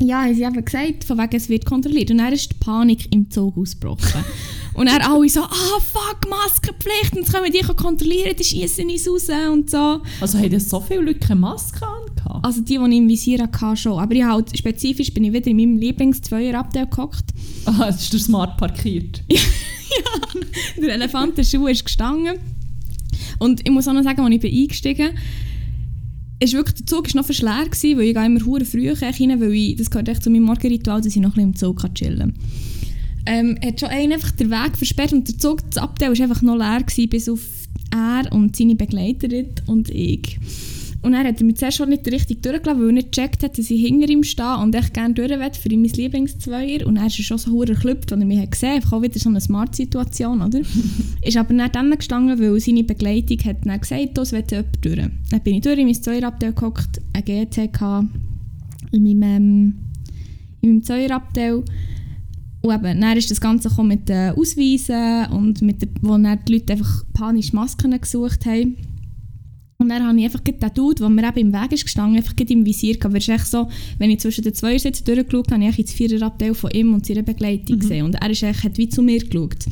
[0.00, 2.10] ja, haben sie eben gesagt, von wegen, es wird kontrolliert.
[2.10, 4.24] Und dann ist die Panik im Zug ausgebrochen.
[4.78, 8.88] Und er alle so, ah fuck, Maskenpflicht, und jetzt können wir dich kontrollieren, die schießen
[8.88, 10.02] uns raus und so.
[10.20, 12.42] Also haben so viele Leute keine Maske an?
[12.44, 13.98] Also die, die ich im Visier hatte, schon.
[13.98, 17.24] Aber ich halt, spezifisch bin ich wieder in meinem Lieblings-Zweier-Abteil gehockt.
[17.64, 19.24] Ah, jetzt ist der smart parkiert.
[19.28, 20.40] ja,
[20.80, 22.38] der Elefantenschuh ist gestanden.
[23.40, 25.18] Und ich muss auch noch sagen, als ich bin eingestiegen bin,
[26.40, 29.90] ist wirklich, der Zug war noch verschleer, weil ich immer früh rein, weil ich, das
[29.90, 32.34] gehört echt zu meinem Morgenritual, dass ich noch ein bisschen im Zug chillen kann.
[33.30, 36.40] Ähm, hat schon einen einfach den Weg versperrt und der Zug, das Abteil war einfach
[36.40, 37.40] noch leer, gewesen, bis auf
[37.90, 40.38] er und seine Begleiterin und ich.
[41.00, 43.70] Und er hat mich zuerst schon nicht richtig durchgelassen, weil er nicht gecheckt hat, dass
[43.70, 46.86] ich hinter ihm stehe und echt gerne durch will für mein Lieblingszweier.
[46.86, 48.76] Und er ist schon so hure geklüpft, als er mich hat gesehen hat.
[48.76, 50.60] Einfach auch wieder so eine Smart-Situation, oder?
[51.22, 54.96] ist aber nicht dann gestanden, weil seine Begleitung hat dann gesagt, das will jemand durch.
[55.30, 58.04] Dann bin ich durch in mein Zweierabteil gehockt, ein GTK
[58.90, 59.74] in meinem, ähm,
[60.62, 61.62] in meinem Zweierabteil.
[62.60, 66.54] Und eben, dann ist das Ganze mit den Ausweisen und mit der, wo dann die
[66.54, 68.76] Leute einfach panisch Masken gesucht haben.
[69.80, 72.34] Und dann habe ich einfach den Dude, der mir eben im Weg ist gestanden, einfach
[72.36, 73.14] im Visier gehabt.
[73.14, 73.68] Weil so,
[73.98, 77.06] wenn ich zwischen den zwei Sitzen durchgeschaut habe, habe ich ins Viererabteil von ihm und
[77.06, 77.80] seiner Begleitung mhm.
[77.80, 78.04] gesehen.
[78.04, 79.64] Und er ist echt, hat wie zu mir geschaut.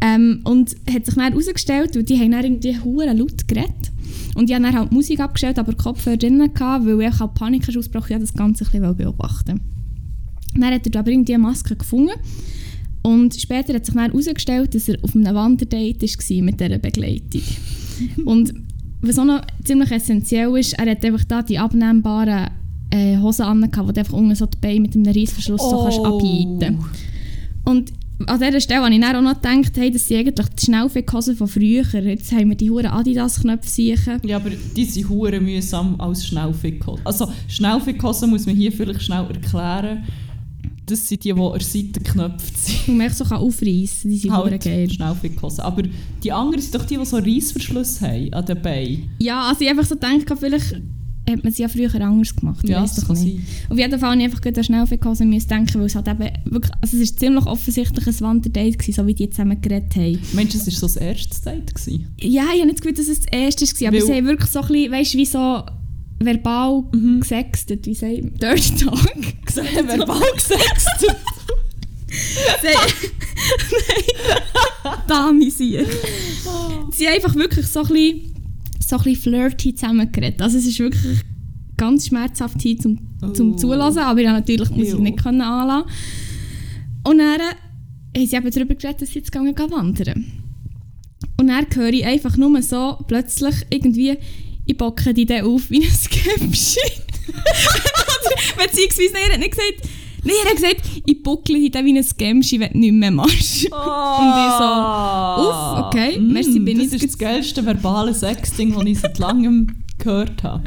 [0.00, 3.92] Ähm, und hat sich dann herausgestellt, weil die haben dann irgendwie hure laut geredet.
[4.34, 7.34] Und ich habe dann halt die Musik abgestellt, aber Kopfhörer drinnen gehabt, weil ich halt
[7.34, 9.60] Panik ausgebrochen habe, das Ganze ein bisschen beobachten
[10.54, 12.12] Dann hat er aber irgendwie eine Maske gefunden.
[13.02, 17.42] Und später hat sich dann herausgestellt, dass er auf einem Wanderdate war mit dieser Begleitung.
[18.24, 18.52] und
[19.00, 22.50] was auch noch ziemlich essentiell ist, er hat einfach da die abnehmbaren
[22.90, 25.70] äh, Hosen an, die einfach unten so die Beine mit einem Reissverschluss oh.
[25.70, 26.78] so kannst abhalten
[27.64, 27.92] Und
[28.26, 31.36] an dieser Stelle habe ich dann auch noch gedacht, hey, das sind eigentlich die Schnellfickhosen
[31.36, 31.84] von früher.
[32.02, 34.20] Jetzt haben wir die huren Adidas-Knöpfe.
[34.24, 37.06] Ja, aber die sind hure mühsam als Schnellfickhosen.
[37.06, 40.04] Also Schnellfickhosen muss man hier vielleicht schnell erklären
[40.90, 42.88] das sind die, die an der Seite geknöpft sind.
[42.88, 44.90] Und man so aufreißen die sind halt geil.
[44.90, 45.60] Schnellfickhosen.
[45.60, 45.82] Aber
[46.22, 49.10] die anderen sind doch die, die so Reissverschluss haben an den Beinen.
[49.18, 50.76] Ja, also ich einfach so denke, vielleicht
[51.28, 52.68] hat man sie ja früher anders gemacht.
[52.68, 53.40] Ja, das kann nicht.
[53.68, 56.96] Auf jeden Fall habe ich einfach an Schnellfickhosen denken, weil es halt eben wirklich, also
[56.96, 60.18] es war ziemlich offensichtlich ein Wanderdate gewesen, so wie die zusammen geredet haben.
[60.32, 61.74] Meinst du, das war so das erste Date?
[61.74, 62.08] Gewesen?
[62.20, 64.50] Ja, ich habe nicht gewusst, dass es das erste war, aber weil sie haben wirklich
[64.50, 65.62] so ein bisschen, weißt du, wie so
[66.20, 67.20] verbal mhm.
[67.20, 68.34] gesextet, wie sagt man?
[68.34, 69.16] Dirty Talk.
[69.54, 71.16] verbal gesextet.
[72.62, 72.76] Nein.
[75.08, 75.78] Dami sie.
[76.92, 78.34] Sie haben einfach wirklich so ein bisschen,
[78.86, 80.42] so ein bisschen flirty zusammengeredet.
[80.42, 81.20] Also es ist wirklich
[81.76, 82.98] ganz schmerzhaft hier zum,
[83.32, 83.56] zum oh.
[83.56, 85.90] Zulassen, aber ja, natürlich muss ich nicht können anlassen.
[87.04, 90.26] Und dann haben sie eben darüber geredet, dass sie jetzt gehen wandern.
[91.38, 94.18] Und dann höre ich einfach nur so plötzlich irgendwie
[94.70, 96.82] ich bocke die dann auf wie ein Käppchen.
[98.56, 99.88] Beziehungsweise, er hat nicht gesagt,
[100.22, 103.10] Nein, er hat gesagt, ich buckle dich dann wie ein Gemschi, wenn du nicht mehr
[103.10, 103.68] machst.
[103.72, 103.74] Oh.
[104.20, 108.84] Und ich so, uff, okay, mm, merci, bin Das ist das geilste verbale Sexding, das
[108.84, 110.64] ich seit langem gehört habe.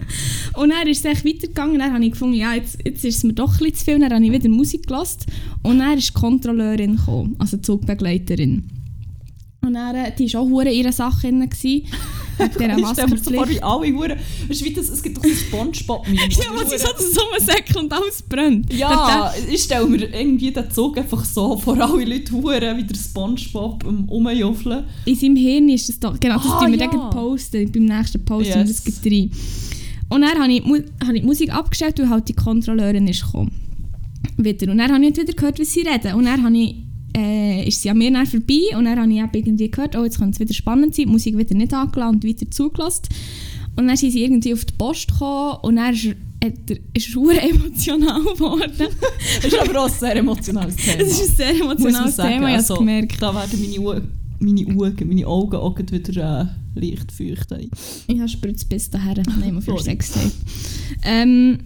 [0.53, 1.77] Und dann ist es echt weitergegangen.
[1.77, 3.99] Dann habe ich gefunden, ja, jetzt, jetzt ist es mir doch ein bisschen zu viel.
[3.99, 5.19] Dann habe ich wieder Musik gelassen.
[5.61, 8.82] Und dann ist die Kontrolleurin gekommen, also die Zugbegleiterin.
[9.63, 11.49] Und dann, äh, die war auch in ihrer Sache drin.
[12.37, 13.49] Wegen dieser Maskenpflicht.
[13.51, 14.17] Ich alle Huren.
[14.47, 16.19] Weißt du, es gibt doch so Spongebob-Meme.
[16.31, 18.73] ja, was ist so das Sommersäckel und alles brennt.
[18.73, 22.95] Ja, ich stelle mir irgendwie den Zug einfach so vor alle Leute Huren wie der
[22.95, 24.83] Spongebob um, rumjuffeln.
[25.05, 26.87] In seinem Hirn ist das doch, genau, das ah, wir ja.
[26.87, 28.67] dann posten, beim nächsten Post yes.
[28.67, 29.31] das gibt rein.
[30.09, 33.51] Und dann habe ich, habe ich die Musik abgestellt, weil halt die Kontrolleurin ist gekommen.
[34.37, 34.71] Wieder.
[34.71, 36.15] Und dann habe ich wieder gehört, wie sie reden.
[36.15, 36.82] Und dann habe ich
[37.15, 40.17] äh, ist sie an mir dann vorbei und dann habe ich irgendwie gehört, oh, jetzt
[40.17, 43.03] könnte es wieder spannend sein, die Musik wieder nicht angelassen und weiter zugelassen.
[43.75, 46.51] Und dann sind sie irgendwie auf die Post gekommen und dann ist er,
[46.93, 48.71] ist er emotional geworden.
[48.77, 51.01] das ist aber auch ein sehr emotionales Thema.
[51.01, 53.21] Es ist ein sehr emotionales Thema, ich also, gemerkt.
[53.21, 54.01] Da werden meine,
[54.39, 57.47] meine, Augen, meine Augen auch wieder äh, leicht feucht.
[58.07, 60.13] Ich habe es bis dahin, nehmen wir für Sex
[61.03, 61.59] ähm,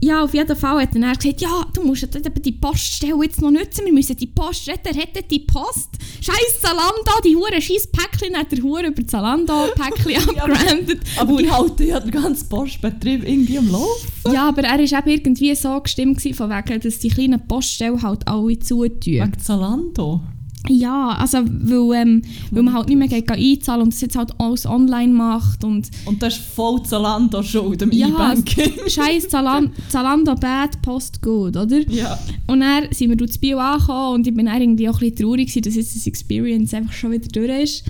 [0.00, 2.06] ja, auf jeden Fall hat er gesagt, ja, du musst
[2.44, 5.90] die Poststelle jetzt noch nutzen, wir müssen die Post retten, rettet die Post.
[6.20, 11.00] Scheiß Zalando, die hure scheiß Päckchen hat der hure über Zalando Päckchen abgerandet.
[11.16, 14.32] ja, aber die halten ja den ganzen Postbetrieb irgendwie am Laufen.
[14.32, 18.58] Ja, aber er war irgendwie so gestimmt von wegen, dass die kleinen Poststellen halt alle
[18.58, 19.00] zutun.
[19.04, 20.20] Wegen Zalando?
[20.66, 24.32] Ja, also weil, ähm, weil man halt nicht mehr geht einzahlen und das jetzt halt
[24.38, 25.64] alles online macht.
[25.64, 28.72] Und, und das ist voll Zalando schuld im ja, E-Banking.
[28.88, 31.78] scheiß Zalando, Zalando bad, Post good, oder?
[31.88, 32.18] Ja.
[32.46, 35.16] Und dann sind wir durch Bio angekommen und ich bin dann irgendwie auch ein bisschen
[35.16, 37.84] traurig dass jetzt das Experience einfach schon wieder durch ist.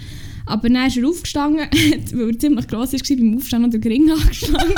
[0.47, 1.67] Aber dann ist er aufgestanden,
[2.13, 4.75] weil er ziemlich gross war, beim Aufstehen und den Ring angeschlagen.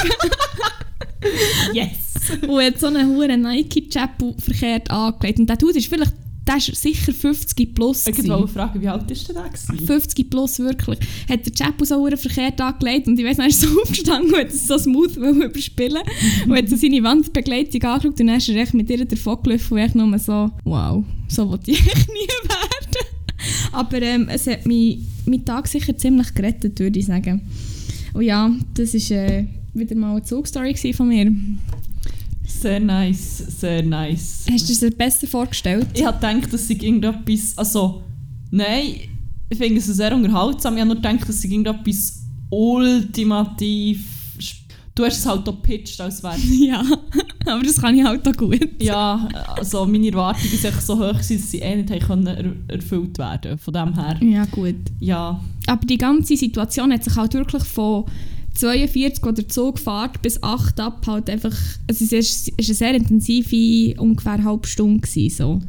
[1.72, 2.11] yes!
[2.46, 5.38] und hat so einen hohen Nike-Chapel verkehrt angelegt.
[5.38, 6.14] Und der Dude ist vielleicht
[6.46, 8.07] der ist sicher 50 plus.
[8.07, 9.46] Ich wollte fragen, wie alt ist der da?
[9.46, 9.87] gewesen?
[9.87, 10.98] 50 plus wirklich.
[11.29, 14.40] Hat der Chapu so verdammt verkehrt angelegt und ich weiss, er ist so aufgestanden und
[14.40, 16.03] hat so smooth überspielen
[16.46, 19.74] und hat so seine Wandbegleitung angeschaut und dann ist er echt mit ihr davon gelaufen
[19.74, 23.07] und ich nur so, wow, so wollte ich echt nie werden.
[23.72, 27.42] Aber ähm, es hat meinen Tag sicher ziemlich gerettet, würde ich sagen.
[28.12, 31.33] Und ja, das war äh, wieder mal eine Zugstory von mir.
[32.60, 34.44] Sehr nice, sehr nice.
[34.50, 35.86] Hast du es dir besser vorgestellt?
[35.94, 37.56] Ich habe gedacht, dass ich irgendetwas.
[37.56, 38.02] Also,
[38.50, 38.94] nein,
[39.48, 40.74] ich finde es sehr unterhaltsam.
[40.74, 44.04] Ich habe nur gedacht, dass ich irgendetwas ultimativ.
[44.94, 46.36] Du hast es halt auch gepitcht, als wäre
[46.66, 46.82] Ja,
[47.46, 48.82] aber das kann ich halt auch gut.
[48.82, 53.16] Ja, also meine Erwartungen sind echt so hoch, dass sie eh nicht können er erfüllt
[53.16, 54.74] werden Von dem her, Ja, gut.
[54.98, 55.40] ja.
[55.66, 58.04] Aber die ganze Situation hat sich halt wirklich von
[58.54, 61.56] 42, wo der Zug fährt, bis 8 ab halt einfach...
[61.88, 65.60] Also es ist, ist eine sehr intensive, ungefähr eine halbe Stunde gewesen, so.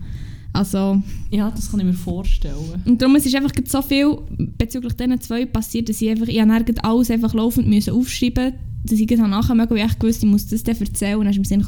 [0.54, 1.02] Also...
[1.30, 2.56] Ja, das kann ich mir vorstellen.
[2.86, 4.18] Und darum es ist einfach so viel
[4.58, 6.28] bezüglich diesen zwei passiert, dass ich einfach...
[6.28, 10.30] Ich habe alles einfach laufend müssen aufschreiben dass ich nachher mögen, weil ich gewusst ich
[10.30, 11.20] muss das dann erzählen.
[11.20, 11.64] Und dann im Sinn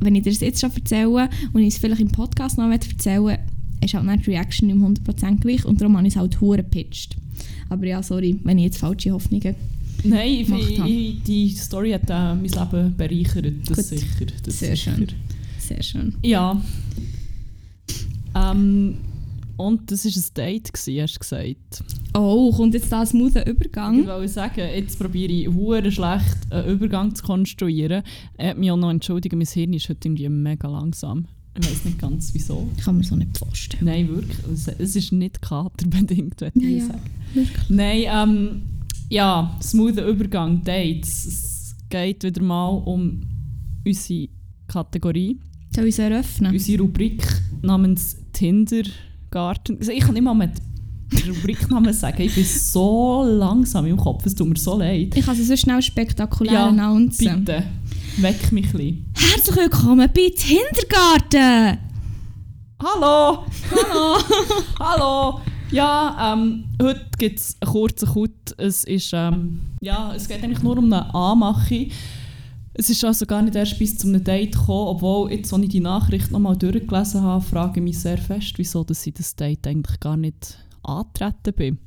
[0.00, 3.38] wenn ich dir das jetzt schon erzähle und ich es vielleicht im Podcast noch erzählen
[3.80, 6.40] ist halt nicht die Reaction nicht mehr 100% gleich und darum habe ich es halt
[6.40, 7.16] hure gepitcht.
[7.68, 9.54] Aber ja, sorry, wenn ich jetzt falsche Hoffnungen...
[10.04, 13.84] Nein, ich, ich, ich, die Story hat äh, mein Leben bereichert, das Gut.
[13.86, 14.26] sicher.
[14.44, 14.94] Das Sehr sicher.
[14.96, 15.06] schön.
[15.58, 16.14] Sehr schön.
[16.22, 16.62] Ja.
[18.34, 18.96] Ähm,
[19.56, 21.84] und das war ein Date, gewesen, hast du gesagt.
[22.14, 24.06] Oh, kommt jetzt da ein smoother Ich Übergang?
[24.06, 28.02] wollte sagen, jetzt probiere ich hure schlecht einen Übergang zu konstruieren.
[28.36, 31.26] Er hat mich auch noch entschuldigen, mein Hirn ist heute irgendwie mega langsam.
[31.60, 32.68] Ich weiß nicht ganz wieso.
[32.76, 33.84] Ich kann mir so nicht vorstellen.
[33.86, 34.38] Nein, wirklich.
[34.78, 36.86] Es, ist nicht katerbedingt, würde Ja, ich ja.
[36.86, 37.00] sagen.
[37.34, 37.68] Wirklich.
[37.68, 38.62] Nein, ähm,
[39.08, 41.26] ja, smoother Übergang, Dates.
[41.26, 43.20] Es geht wieder mal um
[43.86, 44.28] unsere
[44.66, 45.40] Kategorie,
[45.74, 46.52] Soll ich es eröffnen?
[46.52, 47.22] unsere Rubrik
[47.62, 49.78] namens Tindergarten.
[49.78, 50.50] Also ich kann nicht mal mit
[51.26, 55.16] Rubriknamen sagen, ich bin so langsam im Kopf, es tut mir so leid.
[55.16, 57.44] Ich kann es so schnell spektakulär Ja, announcen.
[57.46, 57.64] Bitte,
[58.18, 59.06] weck mich ein.
[59.14, 61.78] Herzlich willkommen bei Kindergarten!
[62.80, 63.44] Hallo!
[63.70, 64.18] Hallo!
[64.78, 65.40] Hallo!
[65.70, 68.54] Ja, ähm, heute gibt es einen kurzen Cut.
[68.56, 71.88] Es, ist, ähm, ja, es geht eigentlich nur um eine Anmache.
[72.72, 75.80] Es ist also gar nicht erst bis zum Date gekommen, obwohl jetzt, als ich die
[75.80, 80.00] Nachricht nochmal durchgelesen habe, frage ich mich sehr fest, wieso dass ich das Date eigentlich
[80.00, 81.78] gar nicht antreten bin.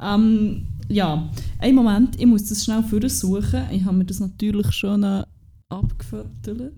[0.00, 3.64] Ähm, ja, einen Moment, ich muss das schnell suchen.
[3.70, 5.24] Ich habe mir das natürlich schon äh,
[5.68, 6.72] abgefüttert.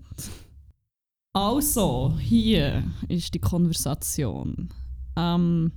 [1.31, 4.69] Also, hier ist die Konversation.
[5.15, 5.71] Ähm,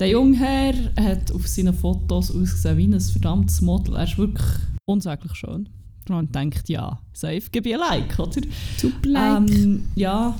[0.00, 3.96] der junge Herr hat auf seinen Fotos ausgesehen wie ein verdammtes Model.
[3.96, 4.46] Er ist wirklich
[4.86, 5.68] unsäglich schön.
[6.08, 8.40] Man denkt, ja, safe gebe ich ein Like, oder?
[8.78, 9.50] Super like.
[9.50, 10.34] Ähm, ja,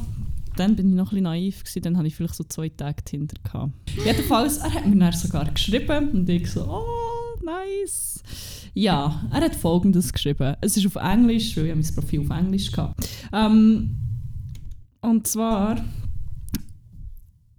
[0.56, 3.04] dann bin ich noch ein bisschen naiv, gewesen, dann hatte ich vielleicht so zwei Tage
[3.04, 3.36] Tinder.
[3.44, 3.72] Gehabt.
[4.04, 8.22] Jedenfalls, er hat mir dann sogar geschrieben und ich so, oh, nice.
[8.72, 10.56] Ja, er hat folgendes geschrieben.
[10.62, 12.94] Es ist auf Englisch, weil ich mein Profil auf Englisch hatte.
[13.32, 13.96] Ähm,
[15.02, 15.76] und zwar,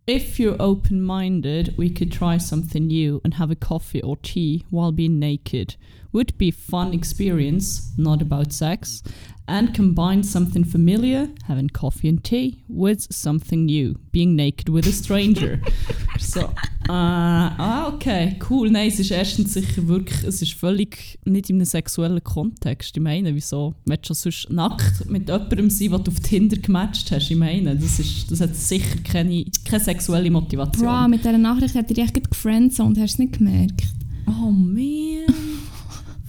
[0.08, 4.66] If you're open minded, we could try something new and have a coffee or tea
[4.72, 5.76] while being naked.
[6.14, 9.02] Would be fun experience, not about sex,
[9.48, 14.92] and combine something familiar, having coffee and tea, with something new, being naked with a
[14.92, 15.60] stranger.
[16.20, 16.50] so, äh,
[16.90, 18.70] ah, okay, cool.
[18.70, 22.96] Nein, es ist erstens sicher wirklich, es ist völlig nicht in einem sexuellen Kontext.
[22.96, 23.74] Ich meine, wieso?
[23.86, 27.30] Willst du sonst nackt mit jemandem sein, den du auf Tinder gematcht hast?
[27.30, 30.88] Ich meine, das, ist, das hat sicher keine, keine sexuelle Motivation.
[30.88, 33.84] Bro, mit dieser Nachricht hat er dich echt gefriendzoned, hast du es nicht gemerkt?
[34.28, 35.41] Oh man.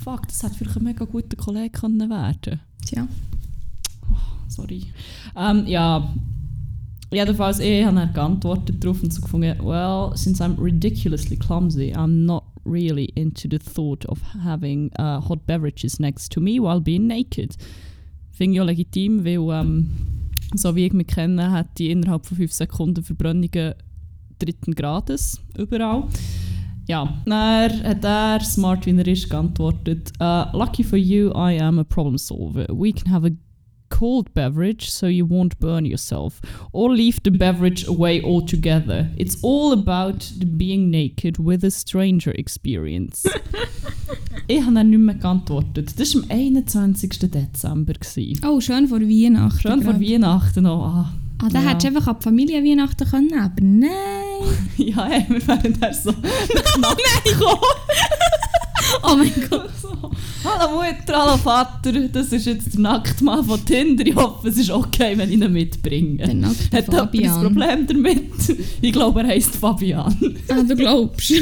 [0.02, 3.06] Fuck, das hätte vielleicht ein mega guter Kollege können werden Tja.
[4.48, 4.84] Sorry.
[5.36, 6.12] Ähm, ja.
[7.12, 12.24] Jedenfalls, ich habe dann geantwortet darauf und so gefunden, well, since I'm ridiculously clumsy, I'm
[12.24, 17.06] not really into the thought of having uh, hot beverages next to me while being
[17.06, 17.56] naked.
[18.30, 19.90] Finde ich auch legitim, weil, ähm,
[20.54, 23.74] so wie ich mich kenne, hat die innerhalb von 5 Sekunden Verbrennungen
[24.38, 26.08] dritten Grades überall.
[26.88, 31.78] Ja, dann hat er, smart wie er ist, geantwortet, uh, Lucky for you, I am
[31.78, 32.66] a problem solver.
[32.68, 33.30] We can have a
[33.92, 36.40] cold beverage so you won't burn yourself,
[36.72, 39.10] or leave the beverage away altogether.
[39.16, 43.22] It's all about the being naked with a stranger experience.
[44.48, 45.98] ich habe dann nicht mehr geantwortet.
[45.98, 47.18] Das war am 21.
[47.30, 47.92] Dezember.
[47.92, 48.40] gewesen.
[48.44, 49.60] Oh, schön vor Weihnachten.
[49.60, 50.04] Schön vor gerade.
[50.04, 50.84] Weihnachten noch.
[50.84, 51.12] Ah,
[51.42, 51.70] Ah, dann Ja.
[51.70, 53.90] hättest du einfach an die Familie Weihnachten können, aber nein.
[54.76, 57.60] ja, hey, wir wären dann so nach Nacht gekommen.
[59.02, 59.68] oh mein Gott.
[59.82, 60.10] So.
[60.44, 64.06] Hallo Mutter, hallo Vater, das ist jetzt der Nacktmann von Tinder.
[64.06, 66.16] Ich hoffe, es ist okay, wenn ich ihn mitbringe.
[66.18, 67.42] Der nackte Hat jemand ein Fabian.
[67.42, 68.56] Problem damit?
[68.80, 70.14] Ich glaube, er heisst Fabian.
[70.48, 71.32] Ah, du glaubst.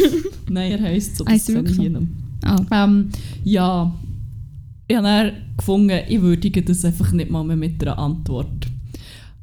[0.48, 1.26] Nein, er heisst so.
[1.26, 1.96] Heisst hier nicht.
[2.44, 2.56] ah.
[2.70, 3.08] Ähm,
[3.44, 3.92] ja,
[4.88, 8.66] ich habe gefunden, ich würdige das einfach nicht mal mehr mit einer Antwort.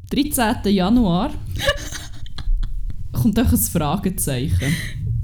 [0.10, 0.74] 13.
[0.74, 1.32] Januar
[3.12, 4.74] kommt auch ein Fragezeichen.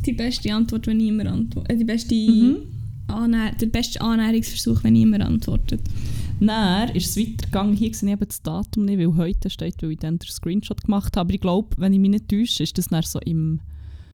[0.06, 1.72] Die beste Antwort, wenn niemand antwortet.
[1.72, 2.58] Äh, die beste Mhm.
[3.08, 5.82] Annäher der beste Annäherungsversuch, wenn niemand antwortet.
[6.40, 7.76] Dann ist es weitergegangen.
[7.76, 10.84] Hier sehe ich eben das Datum nicht, weil heute steht, weil ich dann den Screenshot
[10.84, 11.28] gemacht habe.
[11.28, 13.60] Aber ich glaube, wenn ich mich nicht täusche, ist das dann so im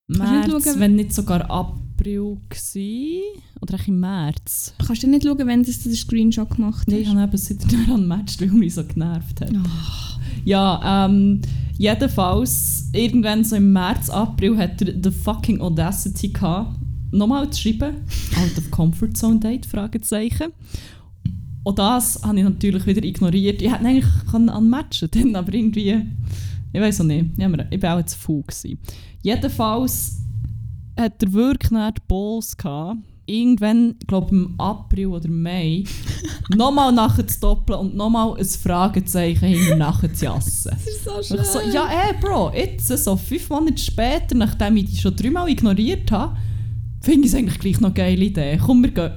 [0.08, 3.22] du nicht März, schauen, wenn nicht sogar April gewesen.
[3.62, 4.74] Oder echt im März.
[4.86, 6.88] Kannst du nicht schauen, wenn du den Screenshot gemacht hast?
[6.88, 9.52] Nein, ich habe eben seitdem an Match, weil mich so genervt hat.
[9.54, 10.19] Oh.
[10.46, 11.42] Ja, ähm,
[11.78, 16.76] jedenfalls, irgendwann so im März, April hat er the fucking Audacity gehabt,
[17.12, 17.98] nochmal zu schreiben.
[18.38, 20.52] Out of Comfort Zone Date, Fragezeichen.
[21.64, 23.62] Und das habe ich natürlich wieder ignoriert.
[23.62, 26.02] Ich hätte eigentlich können unmatchen können, aber irgendwie,
[26.74, 27.26] ich weiß auch nicht,
[27.70, 28.44] ich, war auch zu faul.
[29.22, 30.18] Jedenfalls
[30.98, 32.98] hat er wirklich nicht Balls gehabt,
[33.30, 35.84] irgendwann, ich glaube im April oder Mai,
[36.56, 40.72] nochmal nachher zu doppeln und nochmal ein Fragezeichen hinter nachher zu jassen.
[40.72, 41.46] Das ist so schön.
[41.46, 46.12] so, ja, ey, Bro, jetzt, so fünf Monate später, nachdem ich dich schon dreimal ignoriert
[46.12, 46.36] habe,
[47.02, 48.60] finde ich es eigentlich gleich noch eine geile Idee.
[48.64, 49.12] Komm, wir gehen,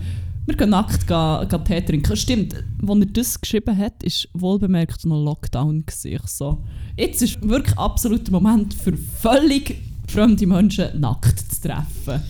[0.46, 2.16] wir gehen nackt gehen, gehen Tee trinken.
[2.16, 5.84] Stimmt, als er das geschrieben hat, ist wohlbemerkt noch Lockdown.
[5.86, 6.20] Gewesen.
[6.26, 6.64] So,
[6.96, 12.22] jetzt ist wirklich absolut der Moment für völlig fremde Menschen nackt zu treffen.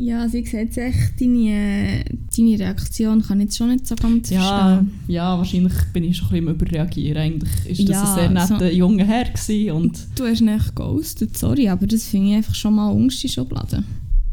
[0.00, 2.04] Ja, sie sieht echt, deine,
[2.36, 4.40] deine Reaktion kann ich jetzt schon nicht so ganz Ja,
[4.78, 4.92] verstehen.
[5.08, 7.16] ja, wahrscheinlich bin ich schon ein bisschen im Überreagieren.
[7.20, 10.74] Eigentlich ist das Ja, ein sehr netter so- junger Herr gewesen und Du hast nicht
[10.76, 13.82] ghostet, sorry, aber das finde ich einfach schon mal unterste Schublade.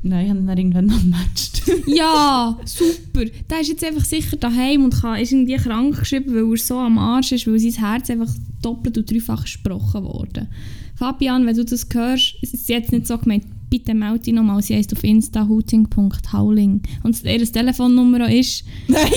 [0.04, 1.64] nein, ich habe ihn dann irgendwann noch gematcht.
[1.88, 3.26] Ja, super.
[3.50, 6.78] Der ist jetzt einfach sicher daheim und kann, ist irgendwie krank geschrieben, weil er so
[6.78, 10.48] am Arsch ist, weil sein Herz einfach doppelt und dreifach gesprochen wurde.
[10.94, 14.62] Fabian, wenn du das hörst, es ist jetzt nicht so gemeint, bitte melde dich nochmal.
[14.62, 16.82] Sie heisst auf Insta hooting.howling.
[17.04, 18.64] Und ihre Telefonnummer ist...
[18.88, 19.12] Nein!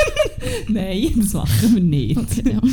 [0.68, 2.16] Nein, das machen wir nicht.
[2.16, 2.60] Okay, ja.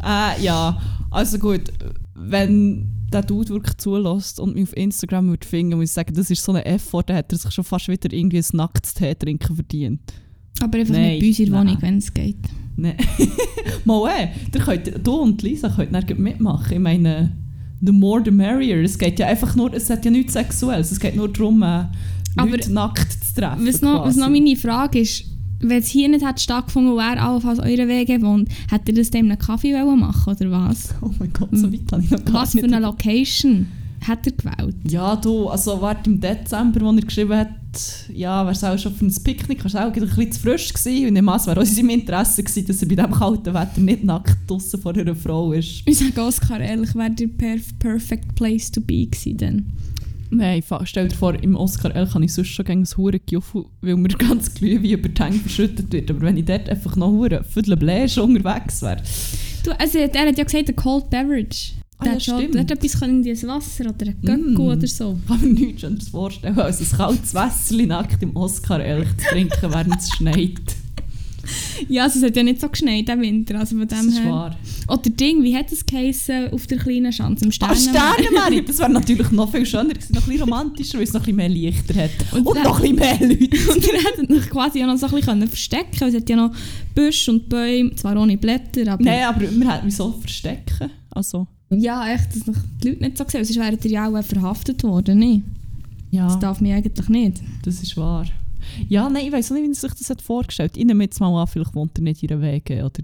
[0.00, 1.72] Äh, ja, also gut,
[2.14, 6.30] wenn der Dude wirklich zulässt und mich auf Instagram würde finden, muss ich sagen, das
[6.30, 9.16] ist so ein Effort, da hat er sich schon fast wieder irgendwie ein nacktes Tee
[9.16, 10.00] trinken verdient.
[10.60, 11.60] Aber einfach Nein, nicht bei uns in der.
[11.60, 12.36] Wohnung, wenn es geht.
[12.76, 12.96] Nein.
[13.84, 16.74] Mal eh, du und Lisa könnt mitmachen.
[16.74, 17.32] Ich meine,
[17.80, 18.82] the more the merrier.
[18.82, 21.84] Es geht ja einfach nur, es hat ja nichts Sexuelles, es geht nur darum, äh,
[22.36, 23.66] Leute nackt zu treffen.
[23.66, 25.24] Was noch, was noch meine Frage ist,
[25.60, 29.10] wenn es hier nicht hat stattgefunden und er allenfalls euren Weg wohnt, hättet ihr das
[29.10, 30.94] dem einen Kaffee machen oder was?
[31.00, 33.66] Oh mein Gott, so weit habe ich noch gar Was für eine Location
[34.06, 34.76] hat er gewählt?
[34.88, 37.48] Ja, du, also warte, im Dezember, als er geschrieben hat,
[38.12, 40.72] ja, wäre es auch schon für ein Picknick, war es auch ein bisschen zu frisch
[40.72, 41.08] gewesen.
[41.08, 43.80] Und meine, es wäre auch in seinem Interesse gewesen, dass er bei diesem kalten Wetter
[43.80, 45.82] nicht nackt draussen vor einer Frau ist.
[45.84, 49.72] Ich sage Oscar ehrlich, wäre der perf perfect place to be gewesen dann.
[50.30, 53.64] Nein, stell dir vor, im Oscar L kann ich sonst schon gegen ein hure Giuffel,
[53.80, 56.10] weil mir ganz Glühwein über die Hänge verschüttet wird.
[56.10, 59.02] Aber wenn ich dort einfach noch hure Viertel Bläsch unterwegs wäre.
[59.64, 61.77] Du, also, er hat ja gesagt, ein Cold Beverage.
[62.00, 62.54] Ah, Der ja, hat schon stimmt.
[62.54, 64.60] der hat etwas können, irgendwie ein Wasser oder ein Göckel Mm.
[64.60, 65.18] oder so.
[65.26, 69.72] kann mir nichts anderes vorstellen, als ein kaltes Wässerchen nackt im Oscar L zu trinken,
[69.72, 70.60] während es schneit.
[71.88, 74.18] Ja, also es hat ja nicht so geschneit im Winter, also von Das dem ist
[74.18, 74.30] her.
[74.30, 74.58] wahr.
[74.88, 77.46] Oder Ding, wie hat es geheißen auf der kleinen Schanze?
[77.46, 78.62] Im Ah, Sternenmeer?
[78.66, 81.24] Das wäre natürlich noch viel schöner gewesen, noch ein bisschen romantischer, weil es noch ein
[81.24, 82.10] bisschen mehr Lichter hat.
[82.32, 83.72] Und, Und noch ein bisschen mehr Leute.
[83.72, 86.14] Und ihr hättet euch quasi auch noch so ein bisschen verstecken können.
[86.14, 86.54] Es hat ja noch
[86.94, 89.02] Büsche und Bäume, zwar ohne Blätter, aber...
[89.02, 90.90] Nein, aber wir hätten wieso verstecken.
[91.12, 93.44] Also, Ja, echt, dass die Leute nicht so sehen.
[93.44, 95.42] Sonst wären ihr ja auch verhaftet worden, nicht?
[96.10, 97.42] ja, Das darf man eigentlich nicht.
[97.62, 98.24] das ist wahr.
[98.88, 100.78] Ja, nein, ich weiß nicht, wie er sich das hat vorgestellt hat.
[100.78, 103.02] Ich nehme jetzt mal an, vielleicht wohnt er nicht in einer Wege oder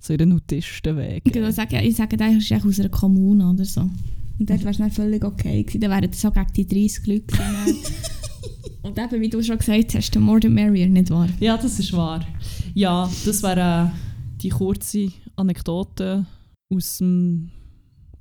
[0.00, 1.22] so in einer Nutistenwege.
[1.24, 3.80] Ich würde sagen, ich sage, er ist echt aus einer Kommune oder so.
[3.80, 5.80] Und dort wäre es dann völlig okay gewesen.
[5.80, 7.36] Dann wären so gegen die 30 Leute.
[8.82, 11.28] Und eben, wie du schon gesagt hast, the more the merrier, nicht wahr?
[11.40, 12.26] Ja, das ist wahr.
[12.74, 16.26] Ja, das wäre äh, die kurze Anekdote
[16.68, 17.50] aus dem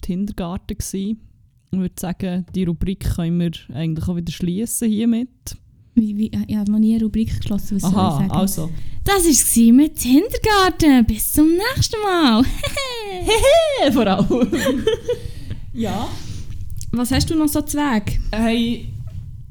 [0.03, 1.19] Kindergarten gewesen.
[1.71, 5.57] Ich würde sagen, die Rubrik können wir eigentlich auch wieder schließen hiermit.
[5.95, 8.31] Wie, wie, ich habe noch nie eine Rubrik geschlossen, was soll ich Aha, sagen?
[8.31, 8.69] also.
[9.03, 11.05] Das war es mit Kindergarten.
[11.05, 12.43] Bis zum nächsten Mal.
[13.09, 14.53] Hehe, vor allem.
[15.73, 16.07] ja.
[16.91, 18.19] Was hast du noch so zu Weg?
[18.31, 18.87] Hey,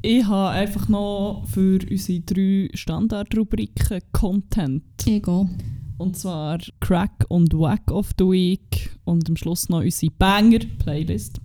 [0.01, 4.83] ich habe einfach noch für unsere drei Standardrubriken Content.
[5.05, 5.49] Ego.
[5.97, 11.39] Und zwar Crack und Wack of the Week und am Schluss noch unsere Banger-Playlist.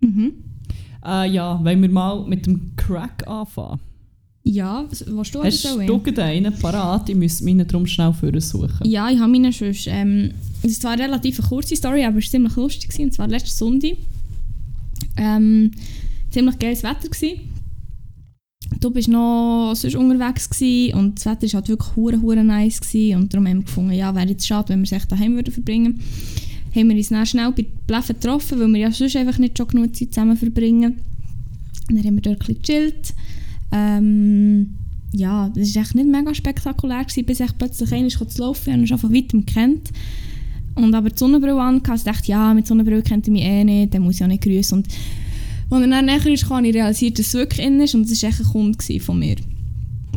[0.00, 0.32] Mhm.
[1.04, 3.80] Äh, ja, wollen wir mal mit dem Crack anfangen?
[4.44, 7.08] Ja, was du Hast du gerade einen parat?
[7.10, 8.78] Ich muss meinen drum schnell für suchen.
[8.84, 9.74] Ja, ich habe meine schon.
[9.86, 10.32] Ähm,
[10.62, 12.88] es eine relativ eine kurze Story, aber es war ziemlich lustig.
[12.88, 13.96] Gewesen, und zwar letzten Sonntag.
[15.18, 15.72] Ähm,
[16.30, 17.08] ziemlich geiles Wetter.
[17.08, 17.40] Gewesen.
[18.80, 22.80] Du bist noch sonst unterwegs gewesen, und das Wetter war halt wirklich hure hure nice.
[22.80, 25.34] Gewesen, und darum haben wir gefunden, ja, wäre jetzt schade, wenn wir es echt daheim
[25.34, 26.00] würden verbringen
[26.74, 29.68] haben wir uns dann schnell bei Bläffen getroffen, weil wir ja sonst einfach nicht schon
[29.68, 31.00] genug Zeit zusammen verbringen.
[31.88, 33.14] Dann haben wir dort ein bisschen gechillt.
[33.72, 34.74] Ähm,
[35.12, 38.88] ja, das war echt nicht mega spektakulär, gewesen, bis ich plötzlich einer zu laufen und
[38.88, 39.90] schon von weitem kennt.
[40.74, 43.94] Und aber die Sonnenbrille an, ich dachte, ja, mit Sonnenbrille kennt er mich eh nicht,
[43.94, 44.78] dann muss ich auch nicht grüßen.
[44.78, 44.88] Und
[45.70, 48.22] als er dann näher ist, habe ich realisiert, dass es wirklich in ist und es
[48.22, 49.36] war echt ein Kunde von mir.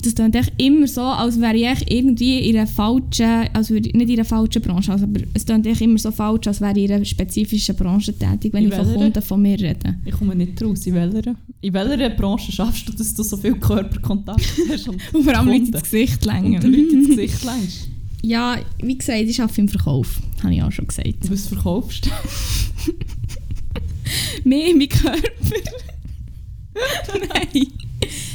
[0.04, 4.02] Das klingt echt immer so, als wäre ich irgendwie in einer falschen, also nicht in
[4.02, 6.94] einer falschen Branche, also, aber es klingt echt immer so falsch, als wäre ich in
[6.94, 8.94] einer spezifischen Branche tätig, wenn In ich von?
[8.96, 9.96] Kunden von mir rede.
[10.04, 10.88] Ich komme nicht raus.
[10.88, 15.24] In welcher, in welcher Branche schaffst du, dass du so viel Körperkontakt hast und, Und
[15.24, 15.74] vor allem Leute Kunden.
[15.76, 16.62] ins Gesicht und längen.
[16.62, 17.88] den Leuten ins Gesicht längst?
[18.24, 21.28] Ja, wie gesagt, ich arbeite im Verkauf, habe ich auch schon gesagt.
[21.32, 22.10] Was verkaufst du?
[24.44, 25.30] Mehr in meinem Körper.
[27.34, 27.68] Nein.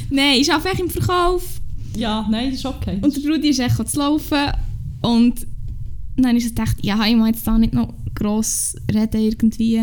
[0.09, 1.43] Nein, ich arbeite im Verkauf.
[1.95, 2.99] Ja, nein, das ist okay.
[3.01, 4.51] Und der Brudi ist echt zu laufen.
[5.01, 5.47] Und
[6.15, 9.81] dann ist es gedacht, ja, ich muss jetzt da nicht noch gross reden irgendwie.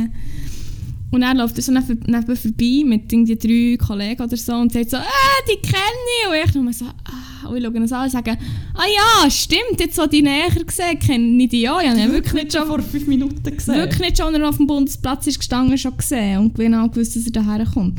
[1.10, 4.90] Und er läuft so neben, neben vorbei mit irgendwie drei Kollegen oder so und sagt
[4.90, 5.78] so, ah, die kenne
[6.22, 6.28] ich.
[6.28, 8.36] Und ich nur so, ah, und ich schaue so an und sage,
[8.74, 8.84] ah
[9.24, 11.80] ja, stimmt, jetzt so die näher gesehen, kenne ich die ja.
[11.80, 13.74] Ich habe ihn wirklich nicht schon vor fünf Minuten gesehen.
[13.74, 17.16] Wirklich nicht schon, als er auf dem Bundesplatz ist gestanden, schon gesehen und genau gewusst,
[17.16, 17.98] dass er daher kommt.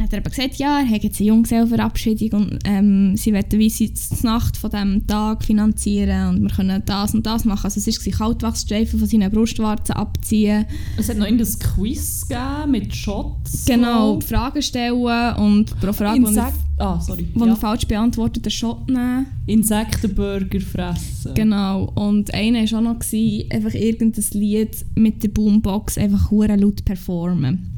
[0.00, 3.44] Dann hat er aber gesagt, ja, er hat jetzt eine Junggesellenverabschiedung und ähm, sie wollen
[3.50, 7.66] wie sie die Nacht von diesem Tag finanzieren und wir können das und das machen.
[7.66, 10.64] Also es war Kaltwachsstreifen von seinen Brustwarzen abziehen.
[10.96, 13.66] Es hat noch ein Quiz gegeben mit Shots.
[13.66, 14.26] Genau, so.
[14.26, 17.28] Fragen stellen und pro Frage, er, Insekt ah, sorry.
[17.38, 17.56] er Ja.
[17.56, 19.26] falsch beantwortet, einen Shot nehmen.
[19.44, 21.34] Insektenburger fressen.
[21.34, 21.92] Genau.
[21.94, 27.70] Und einer war auch noch, gewesen, einfach irgendein Lied mit der Boombox einfach laut performen.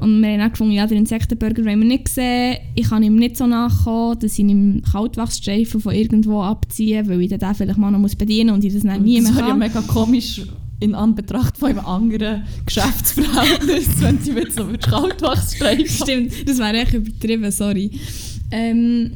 [0.00, 2.58] Und wir haben dann gefunden, ja, den Insektenburger wollen wir nicht sehen.
[2.76, 7.30] Ich kann ihm nicht so nachkommen, dass ich ihm Kaltwachsstreifen von irgendwo abziehe, weil ich
[7.30, 9.46] den vielleicht mal noch muss bedienen muss und ich das dann nie das mehr wäre
[9.46, 9.58] ja kann.
[9.58, 10.42] mega komisch
[10.80, 16.94] in Anbetracht von einem anderen Geschäftsverhältnis, wenn sie jetzt noch Kaltwachsstreifen Stimmt, das wäre echt
[16.94, 17.90] übertrieben, sorry.
[18.52, 19.10] Ähm,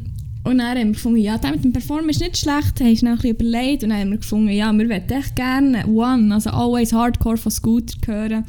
[0.44, 3.08] und dann haben wir gefunden, ja, der mit dem Performen ist nicht schlecht, haben dann
[3.08, 6.50] ein bisschen überlegt und dann haben wir gefunden, ja, wir möchten echt gerne One, also
[6.50, 8.44] Always Hardcore von Scooter hören.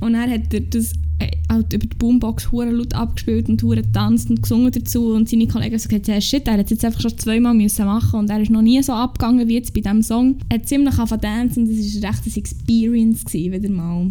[0.00, 3.82] Und dann hat er das äh, halt über die Boombox hure laut abgespielt und hure
[3.82, 6.84] getanzt und gesungen dazu und seine Kollegen haben gesagt, ja, shit, er hat es jetzt
[6.84, 9.80] einfach schon zweimal müssen machen und er ist noch nie so abgegangen wie jetzt bei
[9.80, 10.38] diesem Song.
[10.48, 14.10] Er hat ziemlich angefangen zu tanzen und das war recht eine Experience wieder mal.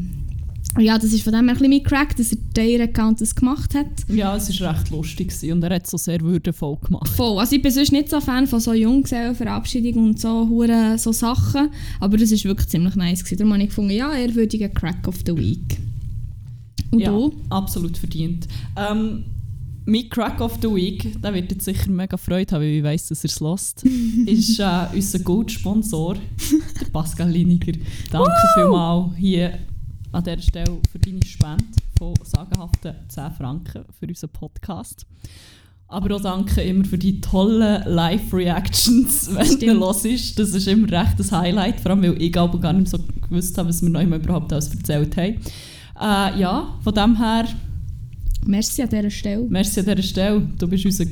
[0.80, 3.36] Ja, das ist von dem her ein bisschen mein Crack, dass er den Account das
[3.36, 3.86] gemacht hat.
[4.08, 7.10] Ja, es war recht lustig gewesen und er hat es so sehr würdevoll gemacht.
[7.10, 7.38] Voll.
[7.38, 11.70] Also ich bin sonst nicht so Fan von so Junggesellenverabschiedung und so, hure so Sachen,
[12.00, 13.38] aber das ist wirklich ziemlich nice gewesen.
[13.38, 15.78] Darum habe ich gefunden, ja, er würdiger Crack of the Week.
[16.90, 17.34] Und ja, du?
[17.50, 18.48] absolut verdient.
[18.76, 19.26] Ähm,
[19.86, 23.08] mein Crack of the Week, der wird jetzt sicher mega Freude haben, weil ich weiss,
[23.10, 23.84] dass er es lost,
[24.26, 27.74] ist äh, unser Goldsponsor, der Pascal Liniger.
[28.12, 29.60] Danke vielmals hier
[30.14, 31.66] an dieser Stelle für deine Spende
[31.98, 35.06] von sagenhaften 10 Franken für unseren Podcast.
[35.88, 40.40] Aber auch danke immer für die tollen Live-Reactions, wenn du los ist.
[40.40, 43.58] Das ist immer recht ein Highlight, vor allem weil ich aber gar nicht so gewusst
[43.58, 45.40] habe, was wir noch immer überhaupt alles erzählt haben.
[46.00, 47.48] Äh, ja, von dem her,
[48.46, 49.46] Merci an dieser Stelle.
[49.50, 50.42] merci an dieser Stelle.
[50.58, 51.06] Du bist unser,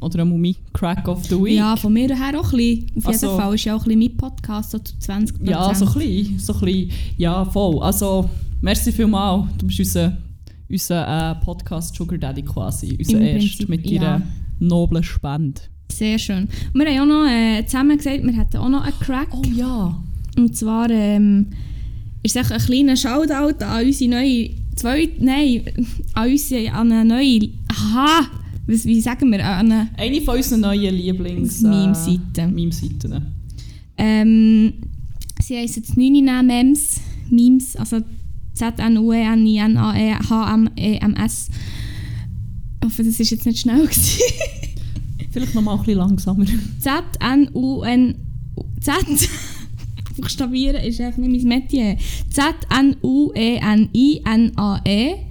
[0.00, 1.56] oder ein Mumi, Crack of the Week.
[1.56, 2.86] Ja, von mir her auch ein bisschen.
[2.96, 5.48] Auf Also- jeden Fall ist ja auch ein bisschen mein Podcast, so zu 20%.
[5.50, 6.90] Ja, so ein bisschen, so ein bisschen.
[7.16, 7.82] Ja, voll.
[7.82, 8.28] Also,
[8.60, 9.46] merci vielmals.
[9.58, 10.16] Du bist unser,
[10.68, 12.96] unser äh, Podcast Sugar Daddy quasi.
[12.98, 14.00] Unser Prinzip, mit ja.
[14.00, 14.22] deiner
[14.60, 15.60] noblen Spende.
[15.90, 16.48] Sehr schön.
[16.72, 19.28] Und wir haben auch noch äh, zusammen gesagt, wir hätten auch noch einen Crack.
[19.32, 19.98] Oh ja.
[20.36, 21.46] Und zwar ähm,
[22.22, 25.62] ist es ein kleiner Shoutout an unsere neue zweite, nein,
[26.14, 28.26] an unsere, an eine neue, aha,
[28.68, 31.62] was, wie sagen wir, an eine Eine von unseren neuen Lieblings...
[31.62, 32.54] Meme-Seiten.
[32.54, 33.34] Meme-Seiten.
[33.96, 34.74] Ähm,
[35.42, 37.00] sie heissen jetzt 9 Memes,
[37.30, 38.00] Memes, also
[38.54, 41.48] Z-N-U-E-N-I-N-A-E-H-M-E-M-S.
[42.80, 43.86] Ich hoffe, das war jetzt nicht schnell.
[43.86, 44.22] gewesen.
[45.30, 46.44] Vielleicht noch mal ein bisschen langsamer.
[46.78, 48.14] Z-N-U-N...
[48.80, 48.94] Z...
[50.16, 51.96] Buchstabieren ist echt nicht mein Metier.
[52.28, 55.27] Z-N-U-E-N-I-N-A-E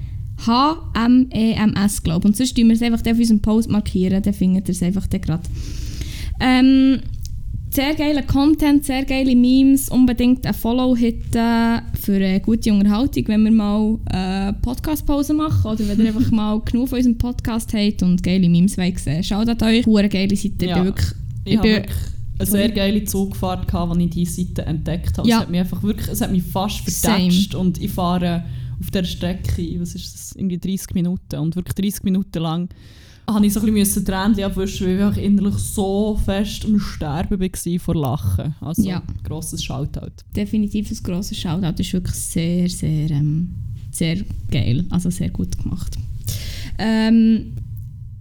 [0.48, 2.26] H-M-E-M-S, glaube ich.
[2.26, 5.10] Und sonst tun wir es einfach auf unserem Post markieren, dann findet ihr es einfach
[5.10, 5.44] gerade.
[6.40, 7.00] Ähm,
[7.70, 9.90] sehr geiler Content, sehr geile Memes.
[9.90, 15.88] Unbedingt ein Follow hitten für eine gute Unterhaltung, wenn wir mal eine Podcast-Pause machen oder
[15.88, 19.24] wenn ihr einfach mal genug von unserem Podcast habt und geile Memes wollt sehen.
[19.24, 20.66] Schaut an euch, hure geile Seite.
[20.66, 20.70] Ja.
[20.70, 21.08] Ich bin wirklich,
[21.46, 21.98] Ich, ich habe bin, wirklich
[22.40, 25.28] eine sehr geile Zugfahrt, gehabt, als ich diese Seite entdeckt habe.
[25.28, 25.38] Ja.
[25.38, 27.16] Es hat mich einfach wirklich, es hat mich fast Same.
[27.18, 28.44] verdatscht und ich fahre
[28.80, 32.70] auf dieser Strecke, was ist das, irgendwie 30 Minuten und wirklich 30 Minuten lang
[33.30, 37.80] habe ich so ein bisschen Tränen abwischen, weil ich innerlich so fest am Sterben war
[37.80, 38.56] vor Lachen.
[38.62, 39.04] Also Ja.
[39.24, 40.12] grosses Shoutout.
[40.36, 41.72] definitiv ein grosses Shoutout.
[41.74, 43.50] Das ist wirklich sehr, sehr, ähm,
[43.92, 44.18] sehr
[44.50, 44.86] geil.
[44.90, 45.98] Also sehr gut gemacht.
[46.78, 47.54] Ähm,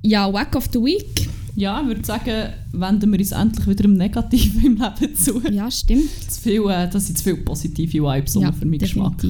[0.02, 1.28] ja, Wack of the Week.
[1.54, 5.40] Ja, ich würde sagen, wenden wir uns endlich wieder im Negativen im Leben zu.
[5.50, 6.10] Ja, stimmt.
[6.28, 9.24] Zu viel, äh, das sind zu viele positive Vibes ja, für meinen Geschmack.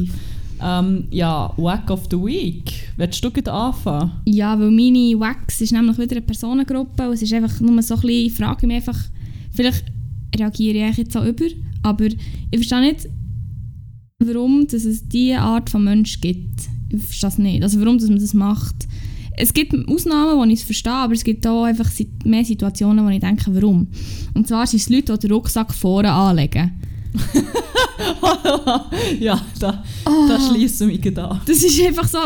[0.62, 2.72] Ähm, ja, Wack of the Week.
[2.96, 4.12] Willst du gleich anfangen?
[4.24, 7.94] Ja, weil meine Wax ist nämlich wieder eine Personengruppe und es ist einfach nur so
[7.94, 8.98] ein bisschen, ich frage mich einfach,
[9.52, 9.84] vielleicht
[10.34, 11.46] reagiere ich jetzt auch über,
[11.82, 12.16] aber ich
[12.52, 13.08] verstehe nicht,
[14.18, 16.60] warum dass es diese Art von Mensch gibt.
[16.88, 17.62] Ich verstehe es nicht.
[17.62, 18.88] Also warum dass man das macht.
[19.38, 21.90] Es gibt Ausnahmen, wo ich es verstehe, aber es gibt auch einfach
[22.24, 23.88] mehr Situationen, wo ich denke, warum.
[24.32, 26.72] Und zwar sind es Leute, die den Rucksack vorne anlegen.
[29.20, 30.26] ja, da, Ah.
[30.28, 31.40] da schließen wir mich an.
[31.46, 32.18] Das ist einfach so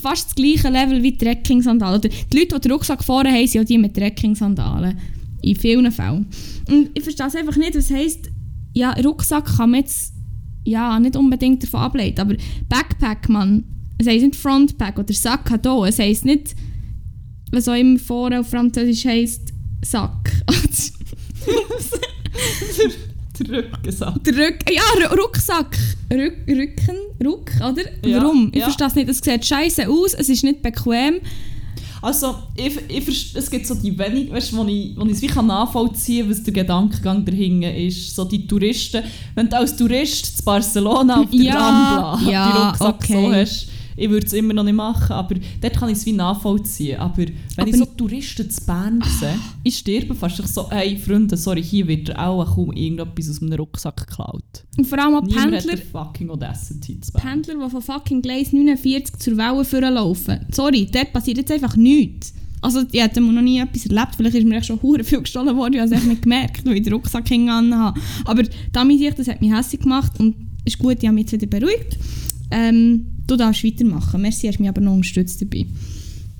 [0.00, 2.00] fast das gleiche Level wie Trekking-Sandalen.
[2.00, 4.98] Die Leute, die den Rucksack vorne haben, sind auch die mit Trekking-Sandalen.
[5.42, 6.26] In vielen Fällen.
[6.68, 8.30] Und ich verstehe es einfach nicht, was heisst,
[8.72, 10.14] ja, Rucksack kann man jetzt
[10.64, 12.34] ja, nicht unbedingt davon ableiten, aber
[12.68, 13.64] Backpack, man,
[13.98, 16.54] es heisst nicht Frontpack oder Sack hat auch, es heisst nicht,
[17.52, 19.52] was auch immer vorne auf Französisch heisst,
[19.84, 20.32] Sack.
[23.40, 24.22] Der Rückensack.
[24.24, 25.76] Der Rück ja, Ru- Rucksack.
[26.12, 27.82] Rück, Rücken, Ruck, oder?
[28.08, 28.48] Ja, Warum?
[28.52, 28.64] Ich ja.
[28.66, 29.08] verstehe es nicht.
[29.08, 31.14] Es sieht scheiße aus, es ist nicht bequem.
[32.02, 35.22] Also, ich, ich, es gibt so die wenig, weißt du, wo ich, wo ich es
[35.22, 38.14] wie kann nachvollziehen kann, was der Gedankengang dahinter ist.
[38.14, 39.02] So die Touristen,
[39.34, 41.54] wenn du als Tourist zu Barcelona auf der Ja,
[42.18, 43.12] Rambla ja, die Rucksack okay.
[43.26, 43.66] so hast,
[43.96, 46.98] ich würde es immer noch nicht machen, aber dort kann ich es wie nachvollziehen.
[46.98, 49.08] Aber wenn Aber ich so Touristen zu Bern Ah.
[49.20, 53.42] sehe, ich sterbe fast ich so, hey Freunde, sorry, hier wird auch kaum irgendetwas aus
[53.42, 54.64] einem Rucksack geklaut.
[54.76, 57.22] Und vor allem auch Niemand hat Pendler, den fucking Audacity zu Bern.
[57.22, 60.46] Pendler, die von fucking Gleis 49 zur Welle vorlaufen.
[60.52, 62.34] Sorry, dort passiert jetzt einfach nichts.
[62.60, 64.14] Also, ich hätte noch nie etwas erlebt.
[64.16, 65.74] Vielleicht ist mir echt schon hure viel gestohlen worden.
[65.74, 68.00] Ich habe es echt nicht gemerkt, weil ich den Rucksack hinten habe.
[68.24, 68.42] Aber
[68.72, 70.34] damit ich das hat mich hässlich gemacht und
[70.64, 71.98] ist gut, ich habe mich jetzt wieder beruhigt.
[72.50, 74.20] Ähm, du darfst weitermachen.
[74.20, 75.66] Merci, hast mich aber noch unterstützt dabei.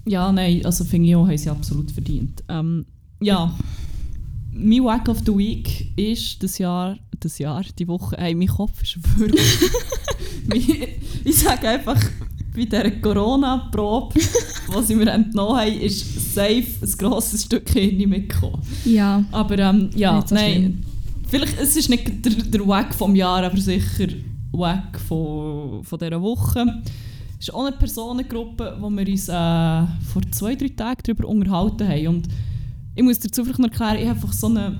[0.06, 2.42] Ja, nein, also finde ich auch, haben sie absolut verdient.
[2.48, 2.84] Ähm,
[3.20, 3.54] ja,
[4.52, 8.82] mein Wack of the Week ist das Jahr, das Jahr, die Woche, hey, mein Kopf
[8.82, 9.40] ist wirklich...
[11.24, 11.98] Ich sage einfach,
[12.54, 18.60] bei dieser Corona-Probe, die sie mir entnommen haben, ist safe ein grosses Stück Hirn mitgekommen.
[18.84, 20.80] Ja, Aber ähm, ja, so nein, schlimm.
[21.28, 24.08] vielleicht, es ist nicht der, der Wack vom Jahr, aber sicher
[24.58, 26.82] Wack von, von dieser Woche.
[27.38, 31.88] Es ist auch eine Personengruppe, wo wir uns äh, vor zwei, drei Tagen darüber unterhalten
[31.88, 32.06] haben.
[32.06, 32.28] Und
[32.94, 34.78] ich muss dazu vielleicht noch erklären, ich habe einfach so eine,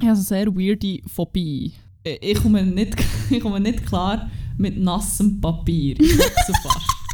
[0.00, 1.72] ich habe eine sehr weirde Phobie.
[2.04, 2.96] Ich, komme nicht,
[3.30, 5.96] ich komme nicht klar mit nassem Papier.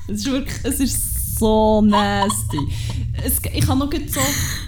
[0.07, 2.59] Es ist wirklich, es ist so nasty.
[3.25, 4.21] Es, ich kann noch so,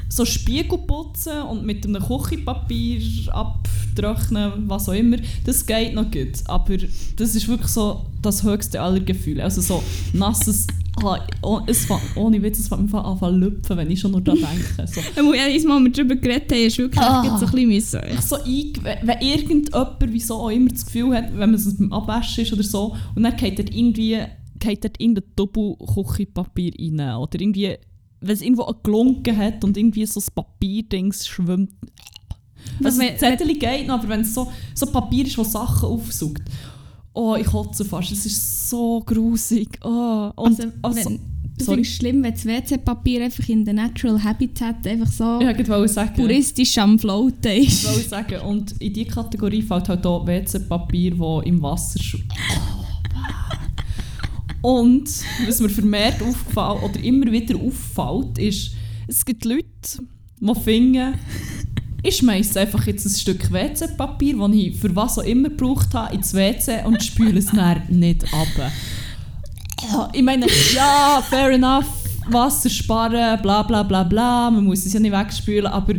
[0.08, 3.00] so Spiegel putzen und mit einem Küchenpapier
[3.32, 5.18] abtrocknen, was auch immer.
[5.44, 6.42] Das geht noch gut.
[6.46, 6.76] Aber
[7.16, 9.42] das ist wirklich so das höchste aller Gefühle.
[9.44, 9.82] Also so
[10.12, 10.66] nasses...
[11.42, 14.22] Oh, es fängt, ohne Witz, es fängt mir an zu lüpfen, wenn ich schon nur
[14.22, 14.90] daran denke.
[14.90, 15.02] So.
[15.34, 17.36] jedes Mal, wir darüber geredet haben, ist wirklich Ah.
[17.38, 18.00] so ein bisschen.
[18.14, 21.92] Ich so wenn wenn irgendjemand wieso auch immer das Gefühl hat, wenn man es beim
[21.92, 24.20] Abwaschen ist oder so, und dann geht dort irgendwie
[24.58, 27.16] geht dort irgendein Doppel-Küchenpapier rein.
[27.16, 27.76] Oder irgendwie,
[28.20, 31.70] wenn es irgendwo gelunken hat und irgendwie so das Papierdings schwimmt.
[32.82, 35.88] Also wenn- das Zettel geht noch, aber wenn es so, so Papier ist, das Sachen
[35.88, 36.42] aufsaugt.
[37.14, 38.12] Oh, ich kotze fast.
[38.12, 39.78] Es ist so grusig.
[39.82, 40.30] Oh.
[40.36, 41.18] Und, Also, also, wenn,
[41.56, 41.76] du sorry.
[41.76, 46.12] findest es schlimm, wenn das WC-Papier einfach in der Natural Habitat einfach so wollte sagen.
[46.14, 47.84] puristisch am Floaten ist.
[47.84, 52.20] Ich wollte sagen, und in diese Kategorie fällt halt auch WC-Papier, das im Wasser schw-
[54.66, 55.08] Und
[55.46, 58.72] was mir vermehrt aufgefallen oder immer wieder auffällt, ist,
[59.06, 59.62] es gibt Leute,
[60.40, 61.14] die finden,
[62.02, 66.16] ich schmeiße einfach jetzt ein Stück WC-Papier, das ich für was auch immer gebraucht habe,
[66.16, 68.72] ins WC und spüle es dann nicht ab.
[69.84, 71.86] Ja, Ich meine, ja, fair enough,
[72.28, 75.94] Wasser sparen, bla bla bla bla, man muss es ja nicht wegspülen, aber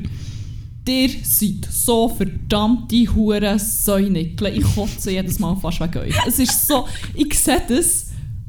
[0.89, 4.57] Ihr seid so verdammte Huren Säunickel.
[4.57, 6.15] Ich kotze jedes Mal fast wegen euch.
[6.25, 8.06] Es ist so, ich sehe das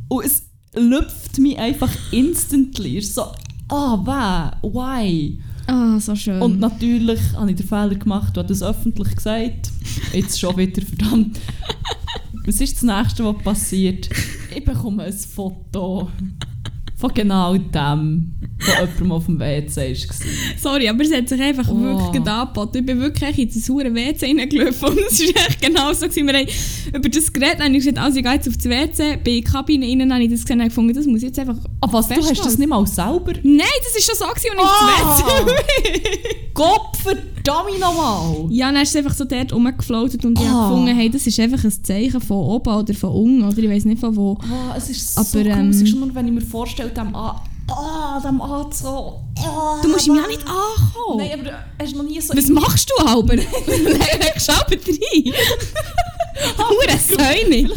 [0.09, 0.43] und es
[0.75, 2.99] lüpft mich einfach instantly.
[2.99, 3.23] Es so,
[3.69, 5.39] ah, oh, weh, why?
[5.67, 6.41] Ah, so schön.
[6.41, 9.71] Und natürlich habe ich den Fehler gemacht, du hast das öffentlich gesagt.
[10.13, 11.39] Jetzt schon wieder, verdammt.
[12.47, 14.09] Was ist das Nächste, was passiert?
[14.57, 16.09] Ich bekomme ein Foto
[16.99, 20.17] von genau dem, von jemandem auf dem WC war.
[20.61, 21.77] Sorry, aber es hat sich einfach Oh.
[21.81, 22.79] wirklich angeboten.
[22.79, 26.09] Ich bin wirklich in das hure WC reingelaufen und es war echt genau so.
[26.09, 26.27] Gewesen.
[26.27, 26.49] Wir haben
[26.97, 29.45] über das Gerät habe ich gesagt, also ich gehe jetzt auf das WC, bin in
[29.45, 31.93] die Kabine rein, habe ich das gesehen und gefunden, das muss ich jetzt einfach Aber
[31.93, 33.33] was, du hast das nicht mal selber?
[33.45, 35.11] Nein, das war schon so, gewesen, als ich Ah!
[35.11, 36.35] auf das WC bin.
[36.55, 38.47] Gott verdammt nochmal!
[38.51, 40.51] Ja, dann ist es einfach so dort rumgefloatet und ich Ah.
[40.51, 43.71] habe gefunden, hey, das ist einfach ein Zeichen von oben oder von unten oder ich
[43.71, 44.37] weiß nicht von wo.
[44.43, 47.43] Ah, es ist so Aber, ähm, gruselig, schon nur wenn ich mir vorstelle, dem A...
[47.71, 49.21] Ah, dem A so...
[49.41, 51.19] Ah, Du musst ihm ja nicht ankommen.
[51.19, 52.35] Nein, aber hast du noch nie so...
[52.37, 53.35] Was machst du halber?
[53.37, 55.35] Legst du halber rein?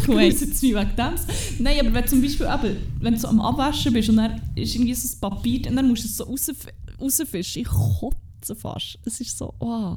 [0.07, 0.25] Hure.
[0.27, 1.13] Ich muss jetzt mich wegen dem.
[1.59, 4.75] Nein, aber wenn zum Beispiel eben, wenn du so am Abwaschen bist und dann ist
[4.75, 6.67] irgendwie so ein Papier und dann musst du es so rausf-
[6.99, 7.63] rausfischen.
[7.63, 8.97] Ich kotze fast.
[9.05, 9.95] Es ist so, oh.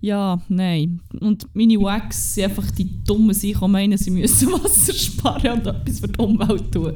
[0.00, 1.00] Ja, nein.
[1.20, 5.66] Und meine Wax sind einfach die dummen sich, die meinen, sie müssen Wasser sparen und
[5.66, 6.92] etwas für die Umwelt tun.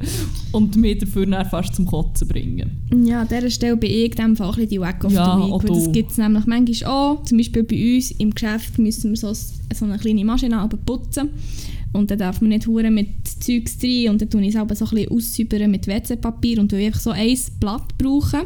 [0.51, 2.71] Und mich dafür dann fast zum Kotzen bringen.
[3.05, 5.51] Ja, an dieser Stelle bin ich dem Fall ein die Wack of Ja, Week.
[5.69, 7.23] weil Das gibt es nämlich manchmal auch.
[7.23, 11.29] Zum Beispiel bei uns im Geschäft müssen wir so, so eine kleine Maschine putzen.
[11.93, 14.09] Und dann darf man nicht hure mit Zeugs rein.
[14.09, 16.59] Und dann tue ich es so ein bisschen mit WC-Papier.
[16.59, 18.43] Und ich einfach so ein Blatt brauche,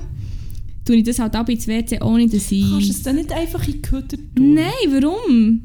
[0.85, 2.61] tue ich das halt auch ins WC, ohne dass ich...
[2.69, 4.53] Kannst du es dann nicht einfach in die Küche tun?
[4.53, 5.61] Nein, warum?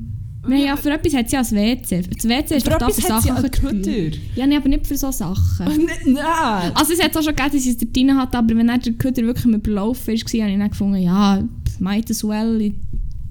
[0.49, 2.03] Nein, ja, für etwas hat es ja ein WC.
[2.03, 3.51] Das WC ist Für doch da für sie ja Sachen.
[3.51, 4.13] Küche.
[4.35, 5.87] Ja, nee, aber nicht für so Sachen.
[6.07, 6.73] Nein!
[6.75, 8.81] Also es hat auch schon gegeben, dass ich es dort drin hatte, aber wenn dann
[8.81, 11.47] der Köder wirklich im Überlaufen war, habe ich dann gefunden, ja,
[11.79, 12.75] might as well in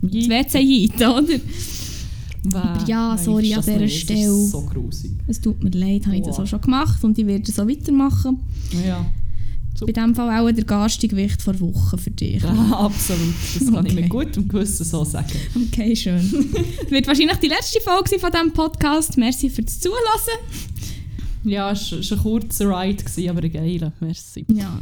[0.02, 1.34] das WC hinein, oder?
[2.46, 4.22] Aber ja, sorry an dieser Stelle.
[4.28, 5.12] Das ist so grusig.
[5.28, 6.44] Es tut mir leid, habe ich das Wow.
[6.44, 8.40] auch schon gemacht und ich werde so weitermachen.
[8.86, 9.06] Ja.
[9.82, 12.44] Bei diesem Fall auch der garstige Gewicht vor Wochen für dich.
[12.44, 13.34] Ja, absolut.
[13.56, 14.02] Das kann ich Okay.
[14.02, 15.30] mit gutem Gewissen so sagen.
[15.72, 16.18] Okay, schön.
[16.20, 16.32] Es
[16.92, 19.18] wird wahrscheinlich die letzte Folge von diesem Podcast.
[19.18, 20.00] Merci fürs Zuhören.
[21.46, 23.94] Ja, es war ein kurzer Ride, gewesen, aber ein geiler.
[24.02, 24.46] Merci.
[24.54, 24.78] Ja.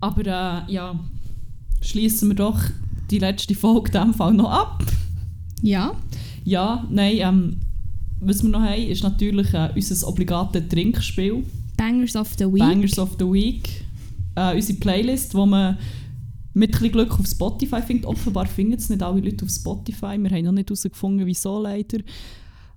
[0.00, 0.20] Aber
[0.68, 0.98] äh, ja,
[1.80, 2.60] schließen wir doch
[3.10, 4.84] die letzte Folge in diesem Fall noch ab.
[5.62, 5.94] Ja.
[6.44, 7.56] Ja, nein, ähm,
[8.20, 11.42] was wir noch haben, ist natürlich äh, unser obligates Trinkspiel.
[11.76, 12.58] Bangers of the Week.
[12.60, 13.68] Bangers of the Week.
[14.34, 15.78] Äh, unsere Playlist, wo man
[16.54, 18.06] mit ein Glück auf Spotify findet.
[18.06, 20.18] Offenbar finden es nicht alle Leute auf Spotify.
[20.18, 21.98] Wir haben noch nicht herausgefunden, wieso leider.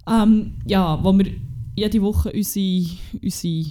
[0.08, 1.32] Ähm, ja, wo wir
[1.76, 2.86] jede Woche unsere,
[3.22, 3.66] unsere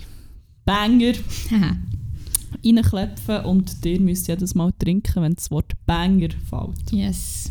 [0.65, 1.13] Banger
[2.65, 6.93] reinklepfen und ihr müsst jedes Mal trinken, wenn das Wort Banger fällt.
[6.93, 7.51] Yes.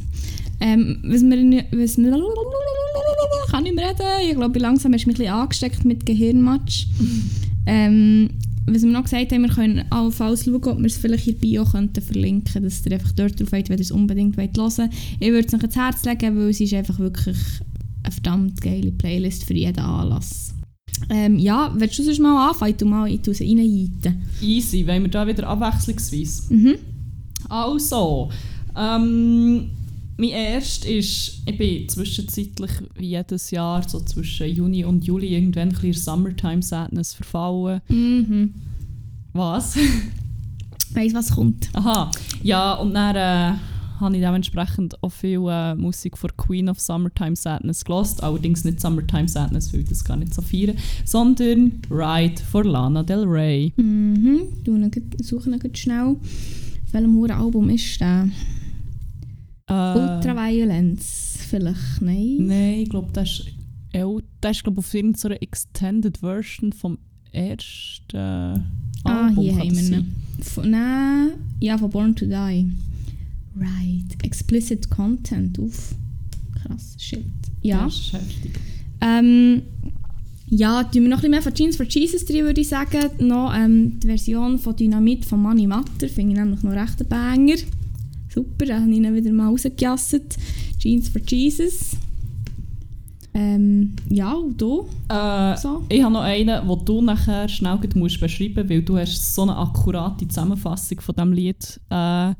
[0.59, 2.23] Ähm, was wir, was wir,
[3.49, 4.29] kann ich mehr reden?
[4.29, 6.87] Ich glaube, langsam hast du mich ein bisschen angesteckt mit Gehirnmatsch.
[7.65, 8.29] ähm,
[8.65, 11.39] was wir noch gesagt haben, wir können allenfalls schauen, ob wir es vielleicht in der
[11.41, 14.89] Bio könnten verlinken dass ihr einfach dort drauf wollt, wenn ihr es unbedingt wollt hören
[15.19, 17.37] Ich würde es euch ins Herz legen, weil es ist einfach wirklich
[18.03, 20.53] eine verdammt geile Playlist für jeden Anlass.
[21.09, 22.77] Ähm, ja, willst du sonst mal anfangen?
[22.77, 24.21] Tu mal tu sie reinjeiten.
[24.41, 26.53] Easy, wenn wir da wieder abwechslungsweise.
[26.53, 26.75] Mhm.
[27.49, 28.29] Also,
[28.77, 29.69] ähm,
[30.17, 35.69] mein erst ist, ich bin zwischenzeitlich wie jedes Jahr, so zwischen Juni und Juli, irgendwann
[35.69, 37.81] ein bisschen Summertime Sadness verfallen.
[37.89, 38.53] Mhm.
[39.33, 39.75] Was?
[40.93, 41.69] Weiss, was kommt.
[41.73, 42.11] Aha,
[42.43, 43.57] ja, und dann äh,
[43.99, 48.21] habe ich dementsprechend auch viel äh, Musik von Queen of Summertime Sadness gelost.
[48.21, 53.01] Allerdings nicht Summertime Sadness, weil ich das gar nicht so feiern, sondern Ride von Lana
[53.01, 53.73] Del Rey.
[53.77, 54.41] Mhm.
[54.63, 56.15] Grad- suche grad schnell.
[56.91, 58.29] Welchem Album ist der?
[59.73, 62.01] Äh, Ultraviolence vielleicht?
[62.01, 62.37] Nein.
[62.39, 63.45] Nein, ich glaube, das ist,
[63.93, 64.07] ja,
[64.41, 66.97] das ist glaub, auf irgendeiner Extended Version vom
[67.31, 68.63] ersten ah,
[69.03, 69.43] Album.
[69.43, 70.71] hier haben wir ihn.
[70.71, 72.71] Nein, ja, von Born to Die.
[73.55, 74.23] Right.
[74.23, 75.59] Explicit Content.
[75.59, 75.95] Uff.
[76.55, 77.25] Krass, shit.
[77.61, 77.85] Ja.
[77.85, 78.51] Das ist heftig.
[79.01, 79.61] Ähm,
[80.47, 83.09] ja, tun wir noch ein bisschen mehr von Jeans for Jesus drin, würde ich sagen.
[83.19, 87.07] Noch ähm, die Version von Dynamit von Money Matter, finde ich nämlich noch recht ein
[87.07, 87.55] Banger.
[88.33, 90.37] Super, da habe ich ihn wieder mal rausgejasset.
[90.79, 91.91] Jeans for Jesus.
[93.35, 94.87] Ähm, ja, und du?
[95.09, 95.83] Äh, So.
[95.89, 99.43] Ich habe noch einen, den du nachher schnell musst beschreiben musst, weil du hast so
[99.43, 102.35] eine akkurate Zusammenfassung von diesem Lied äh, Aha.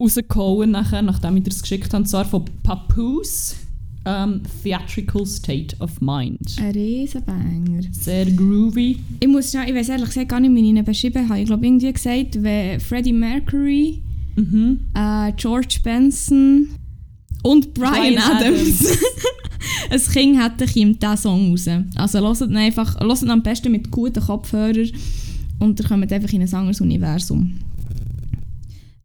[0.00, 3.56] rausgehauen, nachher, nachdem ich dir das geschickt habe, und zwar von Papoose,
[4.04, 6.56] ähm, Theatrical State of Mind.
[6.58, 7.82] Ein Riesenbanger.
[7.92, 8.98] Sehr groovy.
[9.20, 11.40] Ich muss schnell, ich weiß ehrlich gesagt gar nicht, wie ich ihn beschrieben habe.
[11.40, 14.02] Ich glaube, irgendwie gesagt, wenn Freddie Mercury,
[14.36, 14.80] Mhm.
[14.94, 16.68] äh, George Benson
[17.42, 18.98] und Brian, Bryan Adams,
[19.90, 21.68] ein Kind hätte ich ihm diesen Song raus.
[21.96, 24.90] Also hört ihn einfach, hört ihn am besten mit guten Kopfhörern
[25.58, 27.58] und ihr kommt einfach in ein anderes Universum.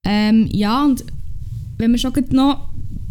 [0.04, 1.04] Ähm, ja, und
[1.78, 2.70] wenn wir schon noch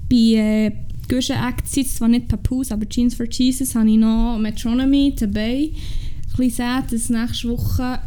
[0.08, 0.72] bei äh,
[1.08, 5.70] Guschen Acts sind, zwar nicht Papoose, aber Jeans for Jesus, habe ich noch Metronomy dabei.
[5.70, 7.98] Ein bisschen sad, dass nächste Woche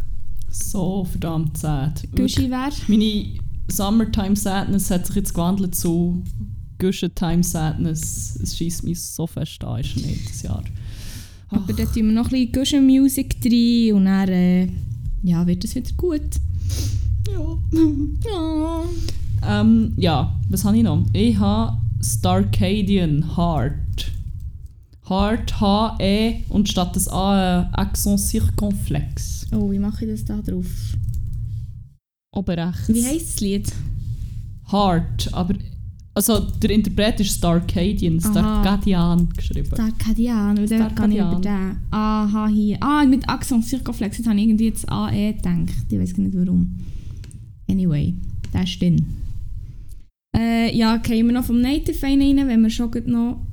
[0.52, 2.04] So verdammt sad.
[2.16, 2.72] Gushi wäre.
[2.88, 3.39] Meine
[3.72, 6.24] Summertime Sadness hat sich jetzt gewandelt zu
[7.16, 8.40] Time Sadness.
[8.42, 10.64] Es schießt mich so fest an, ist nicht das Jahr.
[11.50, 14.68] Aber dort tun wir noch ein bisschen Music rein und dann äh,
[15.24, 16.22] ja, wird es wieder gut.
[17.28, 17.58] Ja.
[18.30, 19.62] Ja.
[19.62, 21.06] Ähm, ja, was habe ich noch?
[21.14, 24.12] Ich habe Starcadian Heart.
[25.10, 29.48] Heart, H-E und statt des A ein Accent circonflex.
[29.52, 30.68] Oh, wie mache ich das da drauf?
[32.32, 32.94] Oben rechts.
[32.94, 33.72] Wie heisst das Lied?
[34.72, 35.56] Heart, aber
[36.14, 38.20] also der Interpret ist Starcadian.
[38.20, 39.70] Starcadian geschrieben.
[39.70, 41.78] Dort kann ich über den.
[41.92, 42.78] Aha, hier.
[42.82, 44.18] Ah, mit Axon Circoflex.
[44.18, 45.86] Jetzt habe ich irgendwie jetzt AE gedacht.
[45.90, 46.78] Ich weiß gar nicht warum.
[47.70, 48.16] Anyway,
[48.54, 49.06] der ist drin.
[50.36, 53.46] Äh, ja, gehen wir noch vom Native rein, wenn wir schon noch...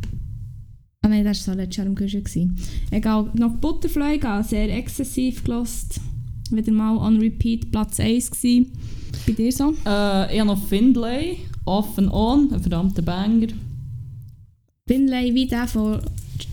[1.03, 2.57] Ah nein, das war so letztes Jahr im gewesen.
[2.91, 6.01] Egal, noch Butterfly, sehr exzessiv gelost.
[6.51, 8.73] Wieder mal on repeat Platz 1 gewesen.
[9.27, 9.75] Bei dir so?
[9.87, 13.49] Äh, ich habe noch Findlay, Off and On, ein verdammter Banger.
[14.87, 15.99] Finlay wie der von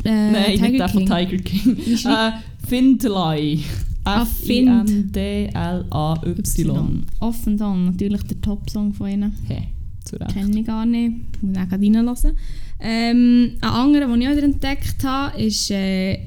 [0.04, 1.28] äh, Nein, Tiger nicht der von King.
[1.28, 1.78] Tiger King.
[2.06, 2.32] Äh,
[2.68, 3.60] Findlay.
[4.06, 5.06] Ah, F-I-N-D-L-A-Y.
[7.20, 9.34] Off and On, natürlich der Top-Song von ihnen.
[9.48, 9.70] Hey,
[10.04, 10.34] zu Recht.
[10.34, 11.42] Kenne ich gar nicht.
[11.42, 12.36] Muss auch gerade reinhören.
[12.80, 16.20] Ähm, ein anderer, den ich auch wieder entdeckt habe, ist äh,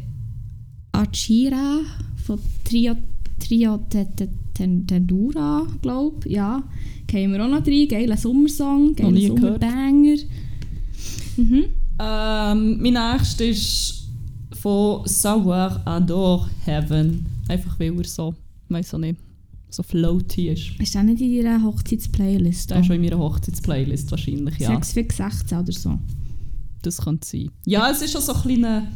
[0.93, 1.81] Achira
[2.25, 2.97] von Trio,
[3.39, 6.35] Trio Te- Te- Te- Tendura, glaube ich.
[6.35, 6.63] Ja,
[7.07, 7.89] kennen wir auch noch rein.
[7.89, 9.21] Geiler Sommersong, geiler.
[9.29, 10.17] Sommerbanger.
[11.37, 11.65] Mhm.
[11.99, 14.09] Ähm, mein nächster ist
[14.53, 17.27] von Savoir Adore Heaven.
[17.49, 18.35] Einfach weil er so,
[18.69, 19.21] weiß auch nicht,
[19.71, 20.71] so floaty ist.
[20.81, 22.71] Ist das nicht in deiner Hochzeitsplaylist?
[22.71, 24.69] Der ist schon in meiner Hochzeitsplaylist wahrscheinlich, ja.
[24.75, 25.99] 6 für 16 oder so.
[26.83, 27.51] Das könnte sein.
[27.67, 28.87] Ja, es ist schon so ein kleiner,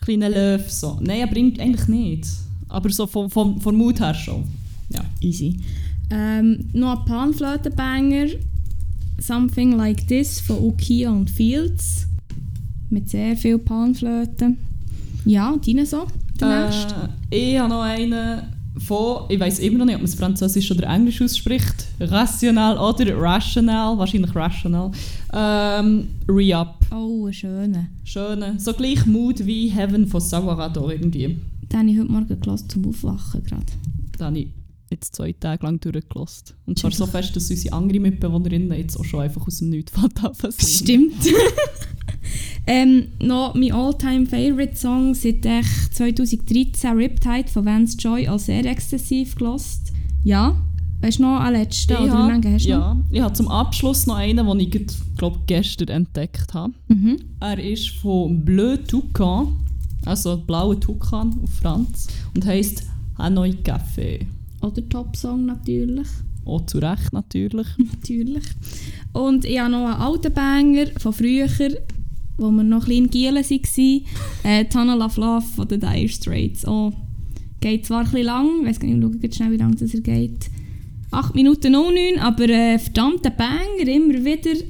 [0.00, 0.70] kleiner Löw.
[0.70, 0.98] So.
[1.02, 2.26] Nein, er bringt eigentlich nicht.
[2.74, 4.44] Aber so vom, vom, vom Mut her schon.
[4.90, 5.00] Ja.
[5.20, 5.56] Easy.
[6.10, 8.26] Ähm, noch ein Panflötenbanger.
[9.18, 12.06] Something Like This von Ukia und Fields.
[12.90, 14.58] Mit sehr viel Panflöten.
[15.24, 16.06] Ja, deine so?
[16.40, 16.94] Der nächste?
[17.30, 18.42] Äh, ich habe noch einen
[18.78, 21.86] von, ich weiß immer noch nicht, ob man es Französisch oder Englisch ausspricht.
[22.00, 24.90] Rational oder Rational, wahrscheinlich Rational.
[25.32, 26.84] Ähm, Re-Up.
[26.90, 27.86] Oh, ein schöner.
[28.02, 28.54] Schöne.
[28.58, 31.36] So gleich Mood wie Heaven von Savarador irgendwie.
[31.74, 33.66] Den habe ich heute Morgen gelassen zum Aufwachen gerade.
[34.16, 34.48] Da habe ich
[34.92, 36.54] jetzt zwei Tage lang durchgelassen.
[36.66, 40.66] Und zwar so fest, dass unsere andere Mitbewohnerinnen jetzt auch schon einfach aus dem zu
[40.66, 41.10] singen.
[41.10, 41.14] Stimmt.
[42.68, 48.64] ähm, noch mein all-time favorite Song seit echt 2013 Riptide von Vance Joy als sehr
[48.66, 49.92] exzessiv gelost.
[50.22, 50.54] Ja,
[51.00, 51.92] weißt du noch einen letzten?
[51.92, 52.78] Ich Oder lange hast du noch?
[52.78, 56.72] ja, ich habe zum Abschluss noch einen, den ich glaube gestern entdeckt habe.
[56.86, 57.16] Mhm.
[57.40, 59.56] Er ist von Bleu Toucan,
[60.04, 62.84] also blaue Toucan auf Franz, und heisst
[63.18, 64.26] Hanoi Café.
[64.60, 66.08] Oder Top-Song natürlich.
[66.44, 67.66] Auch zu Recht natürlich.
[67.78, 68.44] natürlich.
[69.12, 71.48] Und ich habe noch einen alten Banger von früher,
[72.36, 74.04] wo wir noch klein Gielen waren.
[74.42, 76.66] Äh, Tunnel of Love von den Dire Straits.
[76.66, 76.92] Oh,
[77.60, 79.94] geht zwar ein bisschen lang, ich weiß gar nicht, ich schaue schnell, wie lange das
[79.94, 80.50] er geht.
[81.10, 84.60] 8 Minuten 09, aber äh, verdammter Banger, immer wieder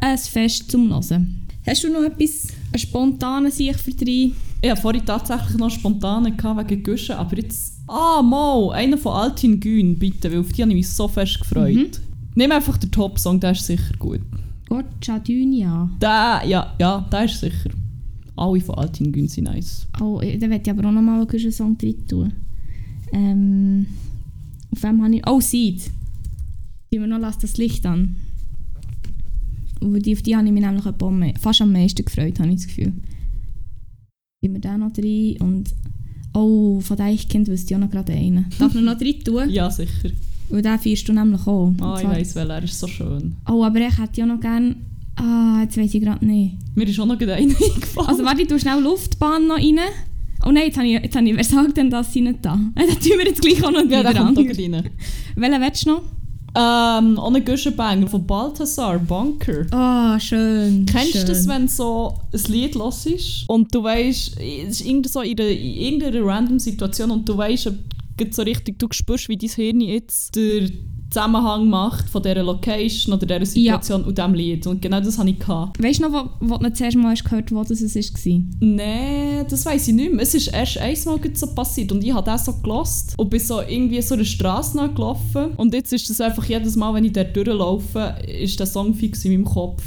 [0.00, 1.46] ein Fest zum Hören.
[1.66, 4.30] Hast du noch etwas, einen spontanen Sieg für drei?
[4.64, 7.80] Ich hatte vorhin tatsächlich noch spontan wegen Guschen, aber jetzt...
[7.88, 8.70] Ah, mal!
[8.72, 11.74] Einer von Altin Gün, bitte, weil auf die habe ich mich so fest gefreut.
[11.74, 11.90] Mhm.
[12.36, 14.20] Nimm einfach den Top-Song, der ist sicher gut.
[14.68, 15.90] Goccia Dunia.
[16.00, 17.70] Der, ja, ja, der ist sicher.
[18.36, 19.88] Alle von Altin Gün sind nice.
[20.00, 22.32] Oh, eh, da werde ich aber auch noch mal einen Song drin tun.
[23.12, 23.86] Ähm,
[24.70, 25.26] auf wem habe ich...
[25.26, 25.90] Oh, Seed.
[26.92, 28.14] Die wir noch «Lass das Licht an».
[29.80, 32.92] Und auf die habe ich mich nämlich fast am meisten gefreut, habe ich das Gefühl.
[34.42, 35.70] Gehen wir den noch rein und...
[36.34, 38.46] Oh, von Deichkind wüsste ich auch noch gerade einen.
[38.58, 39.48] Darf man noch drin tun?
[39.48, 40.10] Ja, sicher.
[40.48, 41.66] Weil den feierst du nämlich auch.
[41.68, 43.36] Und Ah, ich zwar- weiss, weil er ist so schön.
[43.48, 44.74] Oh, aber ich hätte ja noch gerne...
[45.14, 46.56] Ah, jetzt weiß ich gerade nicht.
[46.74, 48.08] Mir ist auch noch gerade einer eingefallen.
[48.08, 49.78] Also warte, du schnell Luftbahn noch rein.
[50.44, 52.58] Oh nein, jetzt habe ich, jetzt habe ich wer sagt denn, dass sie nicht da?
[52.74, 54.90] Dann tun wir jetzt gleich auch noch ja, der kommt auch rein.
[55.36, 56.02] Welchen willst du noch?
[56.54, 59.66] Ähm, auch ein Guschenbanger von Balthasar, Bunker.
[59.72, 60.84] Oh, schön.
[60.84, 61.20] Kennst schön.
[61.22, 65.22] du das, wenn so ein Lied los ist und du weißt, es ist irgend so
[65.22, 67.72] in, einer, in irgendeiner random Situation und du weißt,
[68.30, 70.68] so richtig, du spürst, wie dein Hirn jetzt der
[71.12, 74.06] Zusammenhang macht von dieser Location oder dieser Situation ja.
[74.06, 74.66] und diesem Lied.
[74.66, 75.38] Und genau das hatte ich.
[75.38, 75.82] Gehabt.
[75.82, 78.40] Weißt du noch, wo, wo du zuerst mal hast gehört wo das es war?
[78.60, 80.22] Nein, das weiß ich nicht mehr.
[80.22, 83.60] Es ist erst einmal so passiert und ich habe das so gelost und bin so
[83.60, 85.52] irgendwie so eine Straße gelaufen.
[85.56, 89.24] Und jetzt ist das einfach jedes Mal, wenn ich dort durchlaufe, ist der Song fix
[89.24, 89.82] in meinem Kopf.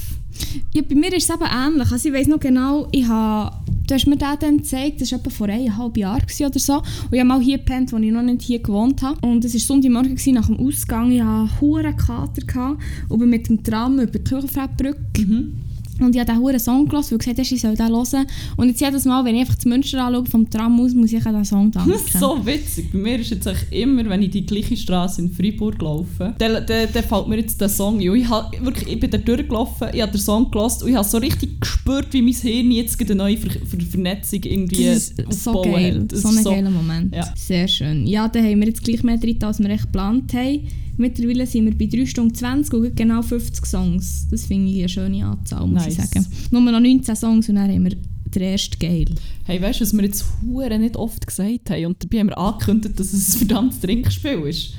[0.74, 1.92] Ja, bei mir ist es eben ähnlich.
[1.92, 3.56] Also ich weiß noch genau, ich habe,
[3.88, 6.78] du hast mir den dann gezeigt, das war etwa vor eineinhalb Jahren oder so.
[6.78, 9.26] Und ich habe mal hier gepennt, als ich noch nicht hier gewohnt habe.
[9.26, 11.12] Und es war Sonntagmorgen nach dem Ausgang.
[11.12, 11.50] Ich hatte
[11.86, 12.78] einen Kater
[13.20, 15.22] bin mit dem Tram über die Kirchenfeldbrücke.
[15.22, 15.65] Mhm.
[16.00, 18.26] Und ich habe diesen hohen Song gehört, weil gesagt hast, ich soll den hören.
[18.58, 21.26] Und jetzt jedes Mal, wenn ich einfach das Münster anschaue, vom Tram aus, muss ich
[21.26, 21.92] an diesen Song danken.
[21.92, 22.92] Das ist so witzig.
[22.92, 26.88] Bei mir ist jetzt immer, wenn ich die gleiche Straße in Freiburg laufe, dann, dann,
[26.94, 28.16] dann fällt mir jetzt der Song ein.
[28.16, 31.08] Ich, hab, wirklich, ich bin da durchgelaufen, ich habe den Song gehört und ich habe
[31.08, 35.44] so richtig gespürt, wie mein Hirn jetzt eine neue Ver Ver Vernetzung irgendwie das ist
[35.44, 36.08] so geil.
[36.12, 37.14] So ein so, geiler Moment.
[37.16, 37.32] Ja.
[37.36, 38.06] Sehr schön.
[38.06, 40.68] Ja, dann haben wir jetzt gleich mehr drin, als wir echt geplant haben.
[40.98, 44.28] Mittlerweile sind wir bei 3 Stunden 20 und genau 50 Songs.
[44.30, 45.98] Das finde ich eine schöne Anzahl, muss nice.
[45.98, 46.26] ich sagen.
[46.52, 49.06] Nur noch 19 Songs und dann haben wir den ersten Geil.
[49.46, 51.86] Hey, weißt du, was wir jetzt Huren nicht oft gesagt haben?
[51.86, 54.74] Und dabei haben wir angekündigt, dass es ein verdammtes Trinkspiel ist.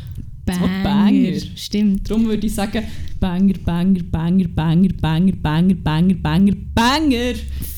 [0.47, 0.83] Banger.
[0.83, 1.41] Banger.
[1.57, 2.09] Stimmt.
[2.09, 2.83] Darum würde ich sagen,
[3.21, 7.35] Banger, Banger, Banger, Banger, Banger, Banger, Banger, Banger, Banger.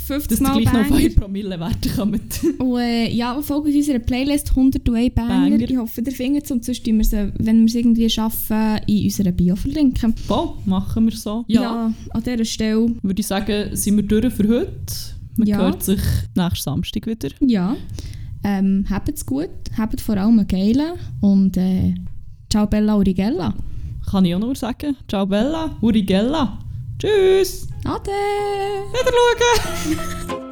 [0.09, 2.21] 50 Mal gleich noch auf Promille Werte kommen.
[2.59, 5.29] Und äh, ja, folgt unserer Playlist 101 Banger.
[5.29, 5.61] Banger.
[5.61, 9.05] Ich hoffe, ihr findet es und sonst wir sie, wenn wir es irgendwie schaffen, in
[9.05, 10.17] unserer Bio verlinken.
[10.17, 11.45] Voll, machen wir so.
[11.47, 12.91] Ja, ja an dieser Stelle.
[13.03, 14.77] Würde ich sagen, sind wir durch für heute.
[15.37, 15.59] Man ja.
[15.59, 16.01] hört sich
[16.35, 17.29] nächsten Samstag wieder.
[17.41, 17.77] Ja.
[18.45, 21.95] Ähm, habt's gut, habt vor allem einen geilen und äh,
[22.51, 23.55] ciao Bella Urigella.
[24.11, 24.97] Kann ich auch nur sagen.
[25.09, 26.59] Ciao Bella Urigella.
[26.99, 27.69] Tschüss.
[27.85, 28.11] Ade.
[28.93, 30.39] Wieder schauen.